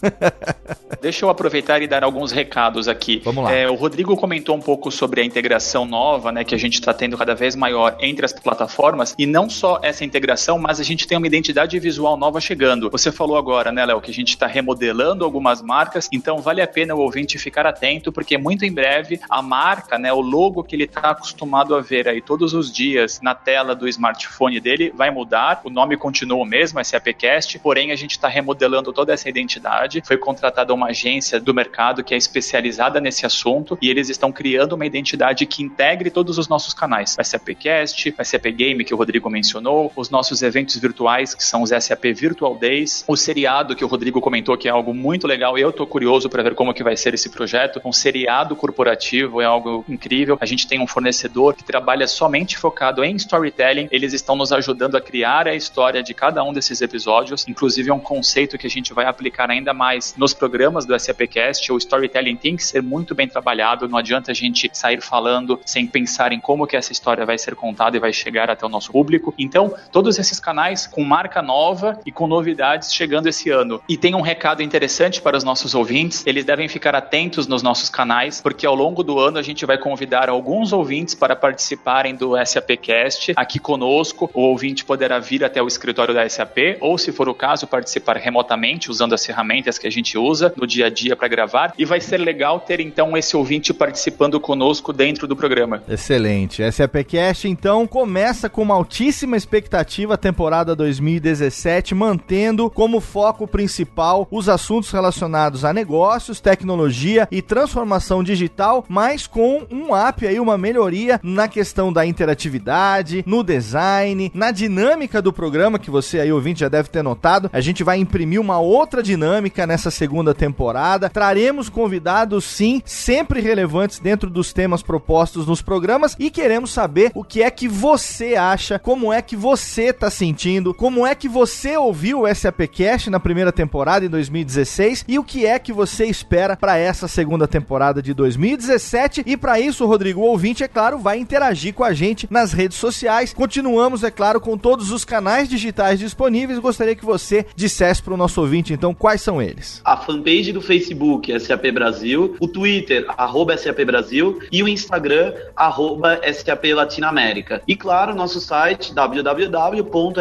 Deixa 1.00 1.24
eu 1.24 1.30
aproveitar 1.30 1.82
e 1.82 1.86
dar 1.86 2.04
alguns 2.04 2.32
recados 2.32 2.88
aqui. 2.88 3.20
Vamos 3.24 3.44
lá. 3.44 3.52
É, 3.52 3.68
o 3.68 3.74
Rodrigo 3.74 4.16
comentou 4.16 4.56
um 4.56 4.60
pouco 4.60 4.90
sobre 4.90 5.20
a 5.20 5.24
integração 5.24 5.84
nova, 5.84 6.32
né, 6.32 6.44
que 6.44 6.54
a 6.54 6.58
gente 6.58 6.74
está 6.74 6.92
tendo 6.92 7.16
cada 7.16 7.34
vez 7.34 7.54
maior 7.54 7.96
entre 8.00 8.24
as 8.24 8.32
plataformas, 8.32 9.14
e 9.18 9.26
não 9.26 9.48
só 9.48 9.78
essa 9.82 10.04
integração, 10.04 10.58
mas 10.58 10.80
a 10.80 10.84
gente 10.84 11.06
tem 11.06 11.18
uma 11.18 11.26
identidade 11.26 11.78
visual 11.78 12.16
nova 12.16 12.40
chegando. 12.40 12.90
Você 12.90 13.12
falou 13.12 13.36
agora, 13.36 13.70
né, 13.72 13.84
Léo, 13.84 14.00
que 14.00 14.10
a 14.10 14.14
gente 14.14 14.30
está 14.30 14.46
remodelando 14.46 15.24
algumas 15.24 15.62
marcas, 15.62 16.05
então 16.12 16.38
vale 16.38 16.62
a 16.62 16.66
pena 16.66 16.94
o 16.94 16.98
ouvinte 16.98 17.38
ficar 17.38 17.66
atento, 17.66 18.12
porque 18.12 18.38
muito 18.38 18.64
em 18.64 18.72
breve 18.72 19.20
a 19.28 19.42
marca, 19.42 19.98
né, 19.98 20.12
o 20.12 20.20
logo 20.20 20.62
que 20.62 20.76
ele 20.76 20.84
está 20.84 21.10
acostumado 21.10 21.74
a 21.74 21.80
ver 21.80 22.08
aí 22.08 22.20
todos 22.20 22.54
os 22.54 22.72
dias 22.72 23.20
na 23.22 23.34
tela 23.34 23.74
do 23.74 23.88
smartphone 23.88 24.60
dele 24.60 24.92
vai 24.94 25.10
mudar, 25.10 25.60
o 25.64 25.70
nome 25.70 25.96
continua 25.96 26.42
o 26.42 26.44
mesmo, 26.44 26.82
SAPcast, 26.82 27.58
porém 27.58 27.92
a 27.92 27.96
gente 27.96 28.12
está 28.12 28.28
remodelando 28.28 28.92
toda 28.92 29.12
essa 29.12 29.28
identidade. 29.28 30.02
Foi 30.04 30.16
contratada 30.16 30.72
uma 30.72 30.88
agência 30.88 31.40
do 31.40 31.52
mercado 31.52 32.04
que 32.04 32.14
é 32.14 32.16
especializada 32.16 33.00
nesse 33.00 33.26
assunto 33.26 33.78
e 33.80 33.90
eles 33.90 34.08
estão 34.08 34.30
criando 34.32 34.74
uma 34.74 34.86
identidade 34.86 35.46
que 35.46 35.62
integre 35.62 36.10
todos 36.10 36.38
os 36.38 36.48
nossos 36.48 36.74
canais. 36.74 37.16
SAPcast, 37.20 38.14
SAP 38.24 38.46
Game, 38.46 38.84
que 38.84 38.94
o 38.94 38.96
Rodrigo 38.96 39.28
mencionou, 39.28 39.92
os 39.96 40.10
nossos 40.10 40.42
eventos 40.42 40.76
virtuais, 40.76 41.34
que 41.34 41.44
são 41.44 41.62
os 41.62 41.70
SAP 41.70 42.04
Virtual 42.14 42.56
Days, 42.56 43.04
o 43.06 43.16
seriado 43.16 43.74
que 43.74 43.84
o 43.84 43.88
Rodrigo 43.88 44.20
comentou 44.20 44.56
que 44.56 44.68
é 44.68 44.70
algo 44.70 44.94
muito 44.94 45.26
legal. 45.26 45.58
Eu 45.58 45.72
tô 45.72 45.86
curioso 45.96 46.28
para 46.28 46.42
ver 46.42 46.54
como 46.54 46.74
que 46.74 46.84
vai 46.84 46.94
ser 46.94 47.14
esse 47.14 47.30
projeto. 47.30 47.80
Um 47.82 47.90
seriado 47.90 48.54
corporativo 48.54 49.40
é 49.40 49.46
algo 49.46 49.82
incrível. 49.88 50.36
A 50.38 50.44
gente 50.44 50.68
tem 50.68 50.78
um 50.78 50.86
fornecedor 50.86 51.54
que 51.54 51.64
trabalha 51.64 52.06
somente 52.06 52.58
focado 52.58 53.02
em 53.02 53.16
storytelling. 53.16 53.88
Eles 53.90 54.12
estão 54.12 54.36
nos 54.36 54.52
ajudando 54.52 54.94
a 54.94 55.00
criar 55.00 55.48
a 55.48 55.54
história 55.54 56.02
de 56.02 56.12
cada 56.12 56.44
um 56.44 56.52
desses 56.52 56.82
episódios. 56.82 57.48
Inclusive 57.48 57.88
é 57.88 57.94
um 57.94 57.98
conceito 57.98 58.58
que 58.58 58.66
a 58.66 58.70
gente 58.70 58.92
vai 58.92 59.06
aplicar 59.06 59.50
ainda 59.50 59.72
mais 59.72 60.14
nos 60.18 60.34
programas 60.34 60.84
do 60.84 60.98
SAPcast. 61.00 61.72
O 61.72 61.78
storytelling 61.78 62.36
tem 62.36 62.56
que 62.56 62.64
ser 62.64 62.82
muito 62.82 63.14
bem 63.14 63.26
trabalhado. 63.26 63.88
Não 63.88 63.96
adianta 63.96 64.32
a 64.32 64.34
gente 64.34 64.68
sair 64.74 65.00
falando 65.00 65.58
sem 65.64 65.86
pensar 65.86 66.30
em 66.30 66.38
como 66.38 66.66
que 66.66 66.76
essa 66.76 66.92
história 66.92 67.24
vai 67.24 67.38
ser 67.38 67.54
contada 67.54 67.96
e 67.96 68.00
vai 68.00 68.12
chegar 68.12 68.50
até 68.50 68.66
o 68.66 68.68
nosso 68.68 68.92
público. 68.92 69.32
Então, 69.38 69.74
todos 69.90 70.18
esses 70.18 70.38
canais 70.38 70.86
com 70.86 71.02
marca 71.02 71.40
nova 71.40 71.98
e 72.04 72.12
com 72.12 72.26
novidades 72.26 72.92
chegando 72.92 73.28
esse 73.28 73.48
ano. 73.48 73.80
E 73.88 73.96
tem 73.96 74.14
um 74.14 74.20
recado 74.20 74.62
interessante 74.62 75.22
para 75.22 75.38
os 75.38 75.42
nossos 75.42 75.74
ouvintes. 75.74 75.85
Eles 76.26 76.44
devem 76.44 76.68
ficar 76.68 76.94
atentos 76.94 77.46
nos 77.46 77.62
nossos 77.62 77.88
canais, 77.88 78.40
porque 78.40 78.66
ao 78.66 78.74
longo 78.74 79.02
do 79.02 79.18
ano 79.18 79.38
a 79.38 79.42
gente 79.42 79.64
vai 79.64 79.78
convidar 79.78 80.28
alguns 80.28 80.72
ouvintes 80.72 81.14
para 81.14 81.36
participarem 81.36 82.14
do 82.14 82.32
SAPcast 82.44 83.32
aqui 83.36 83.58
conosco. 83.58 84.30
O 84.34 84.40
ouvinte 84.42 84.84
poderá 84.84 85.18
vir 85.18 85.44
até 85.44 85.62
o 85.62 85.68
escritório 85.68 86.14
da 86.14 86.28
SAP 86.28 86.78
ou, 86.80 86.98
se 86.98 87.12
for 87.12 87.28
o 87.28 87.34
caso, 87.34 87.66
participar 87.66 88.16
remotamente 88.16 88.90
usando 88.90 89.14
as 89.14 89.24
ferramentas 89.24 89.78
que 89.78 89.86
a 89.86 89.90
gente 89.90 90.18
usa 90.18 90.52
no 90.56 90.66
dia 90.66 90.86
a 90.86 90.90
dia 90.90 91.16
para 91.16 91.28
gravar. 91.28 91.72
E 91.78 91.84
vai 91.84 92.00
ser 92.00 92.18
legal 92.18 92.60
ter 92.60 92.80
então 92.80 93.16
esse 93.16 93.36
ouvinte 93.36 93.72
participando 93.72 94.40
conosco 94.40 94.92
dentro 94.92 95.26
do 95.26 95.36
programa. 95.36 95.82
Excelente. 95.88 96.62
SAPcast 96.70 97.48
então 97.48 97.86
começa 97.86 98.48
com 98.48 98.62
uma 98.62 98.74
altíssima 98.74 99.36
expectativa 99.36 100.14
a 100.14 100.18
temporada 100.18 100.74
2017, 100.74 101.94
mantendo 101.94 102.70
como 102.70 103.00
foco 103.00 103.46
principal 103.46 104.26
os 104.30 104.48
assuntos 104.48 104.90
relacionados 104.90 105.64
a 105.64 105.72
negócios, 105.76 106.40
tecnologia 106.40 107.28
e 107.30 107.42
transformação 107.42 108.24
digital, 108.24 108.82
mas 108.88 109.26
com 109.26 109.66
um 109.70 109.94
up 109.94 110.26
aí, 110.26 110.40
uma 110.40 110.56
melhoria 110.56 111.20
na 111.22 111.46
questão 111.46 111.92
da 111.92 112.06
interatividade, 112.06 113.22
no 113.26 113.44
design, 113.44 114.32
na 114.34 114.50
dinâmica 114.50 115.20
do 115.20 115.34
programa, 115.34 115.78
que 115.78 115.90
você 115.90 116.18
aí, 116.18 116.32
ouvinte, 116.32 116.60
já 116.60 116.68
deve 116.68 116.88
ter 116.88 117.02
notado. 117.02 117.50
A 117.52 117.60
gente 117.60 117.84
vai 117.84 117.98
imprimir 117.98 118.40
uma 118.40 118.58
outra 118.58 119.02
dinâmica 119.02 119.66
nessa 119.66 119.90
segunda 119.90 120.34
temporada. 120.34 121.10
Traremos 121.10 121.68
convidados, 121.68 122.46
sim, 122.46 122.80
sempre 122.86 123.42
relevantes 123.42 123.98
dentro 123.98 124.30
dos 124.30 124.54
temas 124.54 124.82
propostos 124.82 125.46
nos 125.46 125.60
programas 125.60 126.16
e 126.18 126.30
queremos 126.30 126.70
saber 126.70 127.12
o 127.14 127.22
que 127.22 127.42
é 127.42 127.50
que 127.50 127.68
você 127.68 128.34
acha, 128.34 128.78
como 128.78 129.12
é 129.12 129.20
que 129.20 129.36
você 129.36 129.92
tá 129.92 130.08
sentindo, 130.08 130.72
como 130.72 131.06
é 131.06 131.14
que 131.14 131.28
você 131.28 131.76
ouviu 131.76 132.22
o 132.22 132.34
SAPcast 132.34 133.10
na 133.10 133.20
primeira 133.20 133.52
temporada 133.52 134.06
em 134.06 134.08
2016 134.08 135.04
e 135.06 135.18
o 135.18 135.24
que 135.24 135.44
é 135.44 135.55
que 135.58 135.72
você 135.72 136.06
espera 136.06 136.56
para 136.56 136.76
essa 136.76 137.08
segunda 137.08 137.46
temporada 137.46 138.02
de 138.02 138.12
2017. 138.14 139.22
E 139.26 139.36
para 139.36 139.60
isso, 139.60 139.86
Rodrigo, 139.86 140.20
o 140.20 140.24
ouvinte, 140.24 140.64
é 140.64 140.68
claro, 140.68 140.98
vai 140.98 141.18
interagir 141.18 141.74
com 141.74 141.84
a 141.84 141.92
gente 141.92 142.26
nas 142.30 142.52
redes 142.52 142.78
sociais. 142.78 143.32
Continuamos, 143.32 144.02
é 144.02 144.10
claro, 144.10 144.40
com 144.40 144.56
todos 144.56 144.90
os 144.90 145.04
canais 145.04 145.48
digitais 145.48 145.98
disponíveis. 145.98 146.58
Gostaria 146.58 146.94
que 146.94 147.04
você 147.04 147.46
dissesse 147.54 148.02
para 148.02 148.14
o 148.14 148.16
nosso 148.16 148.40
ouvinte, 148.40 148.72
então, 148.72 148.94
quais 148.94 149.20
são 149.22 149.40
eles. 149.40 149.80
A 149.84 149.96
fanpage 149.96 150.52
do 150.52 150.60
Facebook, 150.60 151.38
SAP 151.38 151.70
Brasil, 151.72 152.36
o 152.40 152.48
Twitter, 152.48 153.04
arroba 153.08 153.56
SAP 153.56 153.84
Brasil, 153.84 154.38
e 154.50 154.62
o 154.62 154.68
Instagram, 154.68 155.32
arroba 155.54 156.20
SAP 156.32 156.64
Latinoamérica. 156.74 157.62
E 157.66 157.76
claro, 157.76 158.14
nosso 158.14 158.40
site 158.40 158.92
www.sap.com.br. 158.92 160.16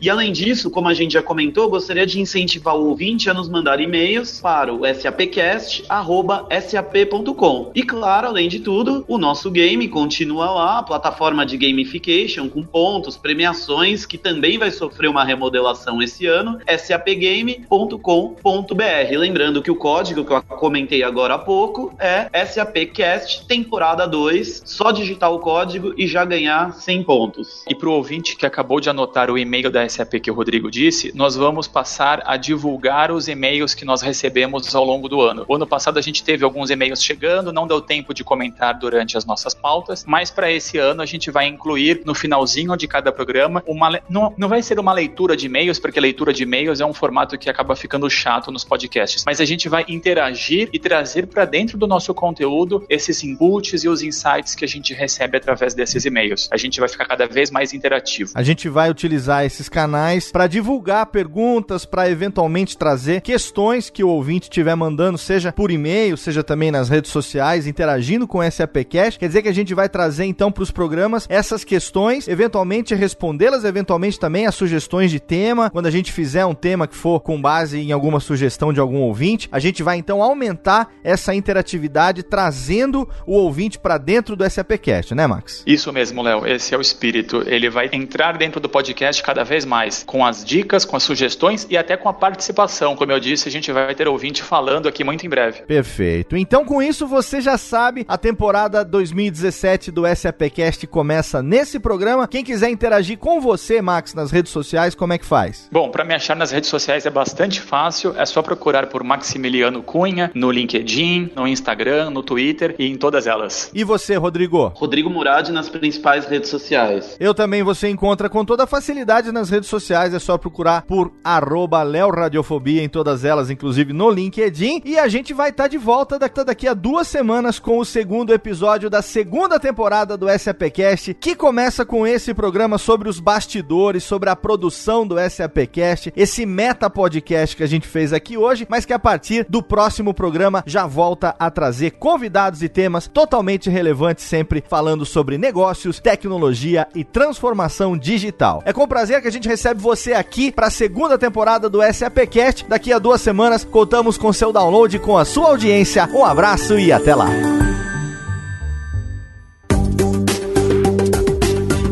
E 0.00 0.10
além 0.10 0.32
disso, 0.32 0.70
como 0.70 0.88
a 0.88 0.94
gente 0.94 1.12
já 1.12 1.22
comentou, 1.22 1.68
gostaria 1.68 2.06
de 2.06 2.20
incentivar 2.20 2.76
o 2.76 2.88
ouvinte 2.88 3.28
a 3.30 3.34
nos 3.34 3.47
mandar 3.48 3.80
e-mails 3.80 4.40
para 4.40 4.72
o 4.72 4.82
sapcast@sap.com. 4.94 7.72
E 7.74 7.82
claro, 7.82 8.28
além 8.28 8.48
de 8.48 8.60
tudo, 8.60 9.04
o 9.08 9.18
nosso 9.18 9.50
game 9.50 9.88
continua 9.88 10.50
lá, 10.50 10.78
a 10.78 10.82
plataforma 10.82 11.44
de 11.44 11.56
gamification 11.56 12.48
com 12.48 12.62
pontos, 12.62 13.16
premiações 13.16 14.06
que 14.06 14.18
também 14.18 14.58
vai 14.58 14.70
sofrer 14.70 15.08
uma 15.08 15.24
remodelação 15.24 16.02
esse 16.02 16.26
ano, 16.26 16.58
sapgame.com.br. 16.78 19.18
Lembrando 19.18 19.62
que 19.62 19.70
o 19.70 19.76
código 19.76 20.24
que 20.24 20.32
eu 20.32 20.42
comentei 20.42 21.02
agora 21.02 21.34
há 21.34 21.38
pouco 21.38 21.94
é 21.98 22.28
SAPcast 22.44 23.46
temporada 23.46 24.06
2, 24.06 24.62
só 24.64 24.90
digitar 24.90 25.32
o 25.32 25.38
código 25.38 25.94
e 25.96 26.06
já 26.06 26.24
ganhar 26.24 26.74
100 26.74 27.02
pontos. 27.02 27.64
E 27.68 27.74
para 27.74 27.88
o 27.88 27.92
ouvinte 27.92 28.36
que 28.36 28.46
acabou 28.46 28.80
de 28.80 28.90
anotar 28.90 29.30
o 29.30 29.38
e-mail 29.38 29.70
da 29.70 29.88
SAP 29.88 30.20
que 30.20 30.30
o 30.30 30.34
Rodrigo 30.34 30.70
disse, 30.70 31.12
nós 31.14 31.36
vamos 31.36 31.66
passar 31.66 32.22
a 32.24 32.36
divulgar 32.36 33.10
os 33.10 33.28
e-mails 33.38 33.74
que 33.74 33.84
nós 33.84 34.02
recebemos 34.02 34.74
ao 34.74 34.84
longo 34.84 35.08
do 35.08 35.20
ano. 35.20 35.44
O 35.48 35.54
ano 35.54 35.66
passado 35.66 35.98
a 35.98 36.02
gente 36.02 36.22
teve 36.24 36.44
alguns 36.44 36.70
e-mails 36.70 37.02
chegando, 37.02 37.52
não 37.52 37.66
deu 37.66 37.80
tempo 37.80 38.12
de 38.12 38.24
comentar 38.24 38.76
durante 38.78 39.16
as 39.16 39.24
nossas 39.24 39.54
pautas, 39.54 40.04
mas 40.06 40.30
para 40.30 40.50
esse 40.50 40.76
ano 40.76 41.00
a 41.00 41.06
gente 41.06 41.30
vai 41.30 41.46
incluir 41.46 42.02
no 42.04 42.14
finalzinho 42.14 42.76
de 42.76 42.88
cada 42.88 43.12
programa 43.12 43.62
uma 43.66 44.00
não, 44.08 44.34
não 44.36 44.48
vai 44.48 44.62
ser 44.62 44.78
uma 44.78 44.92
leitura 44.92 45.36
de 45.36 45.46
e-mails, 45.46 45.78
porque 45.78 46.00
leitura 46.00 46.32
de 46.32 46.42
e-mails 46.42 46.80
é 46.80 46.86
um 46.86 46.92
formato 46.92 47.38
que 47.38 47.48
acaba 47.48 47.74
ficando 47.76 48.10
chato 48.10 48.50
nos 48.50 48.64
podcasts, 48.64 49.22
mas 49.24 49.40
a 49.40 49.44
gente 49.44 49.68
vai 49.68 49.84
interagir 49.88 50.68
e 50.72 50.78
trazer 50.78 51.26
para 51.26 51.44
dentro 51.44 51.78
do 51.78 51.86
nosso 51.86 52.12
conteúdo 52.12 52.84
esses 52.88 53.22
inputs 53.22 53.84
e 53.84 53.88
os 53.88 54.02
insights 54.02 54.54
que 54.54 54.64
a 54.64 54.68
gente 54.68 54.92
recebe 54.92 55.36
através 55.36 55.74
desses 55.74 56.04
e-mails. 56.04 56.48
A 56.50 56.56
gente 56.56 56.80
vai 56.80 56.88
ficar 56.88 57.06
cada 57.06 57.26
vez 57.26 57.50
mais 57.50 57.72
interativo. 57.72 58.32
A 58.34 58.42
gente 58.42 58.68
vai 58.68 58.90
utilizar 58.90 59.44
esses 59.44 59.68
canais 59.68 60.32
para 60.32 60.46
divulgar 60.46 61.06
perguntas, 61.06 61.84
para 61.84 62.10
eventualmente 62.10 62.76
trazer 62.76 63.20
questões 63.28 63.90
que 63.90 64.02
o 64.02 64.08
ouvinte 64.08 64.44
estiver 64.44 64.74
mandando, 64.74 65.18
seja 65.18 65.52
por 65.52 65.70
e-mail, 65.70 66.16
seja 66.16 66.42
também 66.42 66.70
nas 66.70 66.88
redes 66.88 67.10
sociais, 67.10 67.66
interagindo 67.66 68.26
com 68.26 68.38
o 68.38 68.50
SAPcast. 68.50 69.20
Quer 69.20 69.26
dizer 69.26 69.42
que 69.42 69.50
a 69.50 69.54
gente 69.54 69.74
vai 69.74 69.86
trazer 69.86 70.24
então 70.24 70.50
para 70.50 70.62
os 70.62 70.70
programas 70.70 71.26
essas 71.28 71.62
questões, 71.62 72.26
eventualmente 72.26 72.94
respondê-las, 72.94 73.66
eventualmente 73.66 74.18
também 74.18 74.46
as 74.46 74.54
sugestões 74.54 75.10
de 75.10 75.20
tema. 75.20 75.68
Quando 75.68 75.84
a 75.84 75.90
gente 75.90 76.10
fizer 76.10 76.46
um 76.46 76.54
tema 76.54 76.86
que 76.86 76.96
for 76.96 77.20
com 77.20 77.38
base 77.38 77.78
em 77.78 77.92
alguma 77.92 78.18
sugestão 78.18 78.72
de 78.72 78.80
algum 78.80 79.00
ouvinte, 79.00 79.46
a 79.52 79.58
gente 79.58 79.82
vai 79.82 79.98
então 79.98 80.22
aumentar 80.22 80.88
essa 81.04 81.34
interatividade 81.34 82.22
trazendo 82.22 83.06
o 83.26 83.34
ouvinte 83.34 83.78
para 83.78 83.98
dentro 83.98 84.36
do 84.36 84.48
SAPcast, 84.48 85.14
né, 85.14 85.26
Max? 85.26 85.62
Isso 85.66 85.92
mesmo, 85.92 86.22
Léo. 86.22 86.46
Esse 86.46 86.74
é 86.74 86.78
o 86.78 86.80
espírito. 86.80 87.42
Ele 87.46 87.68
vai 87.68 87.90
entrar 87.92 88.38
dentro 88.38 88.58
do 88.58 88.70
podcast 88.70 89.22
cada 89.22 89.44
vez 89.44 89.66
mais, 89.66 90.02
com 90.02 90.24
as 90.24 90.42
dicas, 90.42 90.86
com 90.86 90.96
as 90.96 91.02
sugestões 91.02 91.66
e 91.68 91.76
até 91.76 91.94
com 91.94 92.08
a 92.08 92.14
participação. 92.14 92.96
Como 92.96 93.12
eu 93.12 93.17
disse, 93.18 93.48
a 93.48 93.52
gente 93.52 93.70
vai 93.72 93.94
ter 93.94 94.08
ouvinte 94.08 94.42
falando 94.42 94.88
aqui 94.88 95.04
muito 95.04 95.26
em 95.26 95.28
breve. 95.28 95.62
Perfeito. 95.62 96.36
Então, 96.36 96.64
com 96.64 96.82
isso, 96.82 97.06
você 97.06 97.40
já 97.40 97.56
sabe, 97.56 98.04
a 98.08 98.18
temporada 98.18 98.84
2017 98.84 99.90
do 99.90 100.02
SAPcast 100.06 100.86
começa 100.86 101.42
nesse 101.42 101.78
programa. 101.78 102.28
Quem 102.28 102.44
quiser 102.44 102.70
interagir 102.70 103.18
com 103.18 103.40
você, 103.40 103.80
Max, 103.80 104.14
nas 104.14 104.30
redes 104.30 104.52
sociais, 104.52 104.94
como 104.94 105.12
é 105.12 105.18
que 105.18 105.26
faz? 105.26 105.68
Bom, 105.72 105.90
para 105.90 106.04
me 106.04 106.14
achar 106.14 106.36
nas 106.36 106.50
redes 106.50 106.70
sociais 106.70 107.06
é 107.06 107.10
bastante 107.10 107.60
fácil. 107.60 108.14
É 108.16 108.24
só 108.26 108.42
procurar 108.42 108.86
por 108.86 109.02
Maximiliano 109.02 109.82
Cunha 109.82 110.30
no 110.34 110.50
LinkedIn, 110.50 111.32
no 111.34 111.46
Instagram, 111.46 112.10
no 112.10 112.22
Twitter 112.22 112.74
e 112.78 112.86
em 112.86 112.96
todas 112.96 113.26
elas. 113.26 113.70
E 113.74 113.84
você, 113.84 114.16
Rodrigo? 114.16 114.72
Rodrigo 114.74 115.10
Murad 115.10 115.48
nas 115.50 115.68
principais 115.68 116.26
redes 116.26 116.50
sociais. 116.50 117.16
Eu 117.18 117.34
também 117.34 117.62
você 117.62 117.88
encontra 117.88 118.28
com 118.28 118.44
toda 118.44 118.66
facilidade 118.66 119.32
nas 119.32 119.50
redes 119.50 119.68
sociais, 119.68 120.14
é 120.14 120.18
só 120.18 120.36
procurar 120.36 120.82
por 120.82 121.12
arroba 121.22 121.84
Radiofobia 122.10 122.82
em 122.82 122.88
todas 122.88 123.07
elas, 123.24 123.50
inclusive 123.50 123.92
no 123.92 124.10
LinkedIn. 124.10 124.82
E 124.84 124.98
a 124.98 125.08
gente 125.08 125.32
vai 125.32 125.50
estar 125.50 125.64
tá 125.64 125.68
de 125.68 125.78
volta 125.78 126.18
daqui 126.18 126.66
a 126.66 126.74
duas 126.74 127.08
semanas 127.08 127.58
com 127.58 127.78
o 127.78 127.84
segundo 127.84 128.32
episódio 128.32 128.90
da 128.90 129.02
segunda 129.02 129.58
temporada 129.58 130.16
do 130.16 130.26
SAPcast, 130.28 131.14
que 131.14 131.34
começa 131.34 131.84
com 131.84 132.06
esse 132.06 132.34
programa 132.34 132.78
sobre 132.78 133.08
os 133.08 133.20
bastidores, 133.20 134.04
sobre 134.04 134.30
a 134.30 134.36
produção 134.36 135.06
do 135.06 135.16
SAPcast, 135.30 136.12
esse 136.16 136.44
meta 136.44 136.90
podcast 136.90 137.56
que 137.56 137.62
a 137.62 137.68
gente 137.68 137.86
fez 137.86 138.12
aqui 138.12 138.36
hoje, 138.36 138.66
mas 138.68 138.84
que 138.84 138.92
a 138.92 138.98
partir 138.98 139.46
do 139.48 139.62
próximo 139.62 140.12
programa 140.12 140.62
já 140.66 140.86
volta 140.86 141.34
a 141.38 141.50
trazer 141.50 141.92
convidados 141.92 142.62
e 142.62 142.68
temas 142.68 143.06
totalmente 143.06 143.70
relevantes, 143.70 144.24
sempre 144.24 144.62
falando 144.66 145.04
sobre 145.04 145.38
negócios, 145.38 146.00
tecnologia 146.00 146.86
e 146.94 147.04
transformação 147.04 147.96
digital. 147.96 148.62
É 148.64 148.72
com 148.72 148.86
prazer 148.86 149.20
que 149.22 149.28
a 149.28 149.32
gente 149.32 149.48
recebe 149.48 149.80
você 149.80 150.12
aqui 150.12 150.50
para 150.50 150.66
a 150.66 150.70
segunda 150.70 151.18
temporada 151.18 151.68
do 151.68 151.80
SAPcast. 151.92 152.66
Daqui 152.68 152.92
a 152.98 153.00
duas 153.00 153.20
semanas 153.20 153.64
contamos 153.64 154.18
com 154.18 154.32
seu 154.32 154.52
download, 154.52 154.98
com 154.98 155.16
a 155.16 155.24
sua 155.24 155.50
audiência. 155.50 156.04
Um 156.12 156.24
abraço 156.24 156.78
e 156.78 156.92
até 156.92 157.14
lá. 157.14 157.28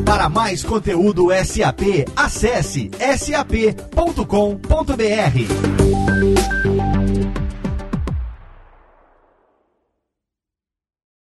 Para 0.05 0.29
mais 0.29 0.65
conteúdo 0.65 1.29
SAP, 1.45 2.09
acesse 2.17 2.91
sap.com.br. 3.17 4.17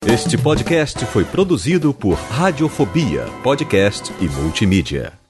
Este 0.04 0.36
podcast 0.36 1.06
foi 1.06 1.24
produzido 1.24 1.94
por 1.94 2.14
Radiofobia, 2.14 3.26
podcast 3.44 4.12
e 4.20 4.28
multimídia. 4.28 5.27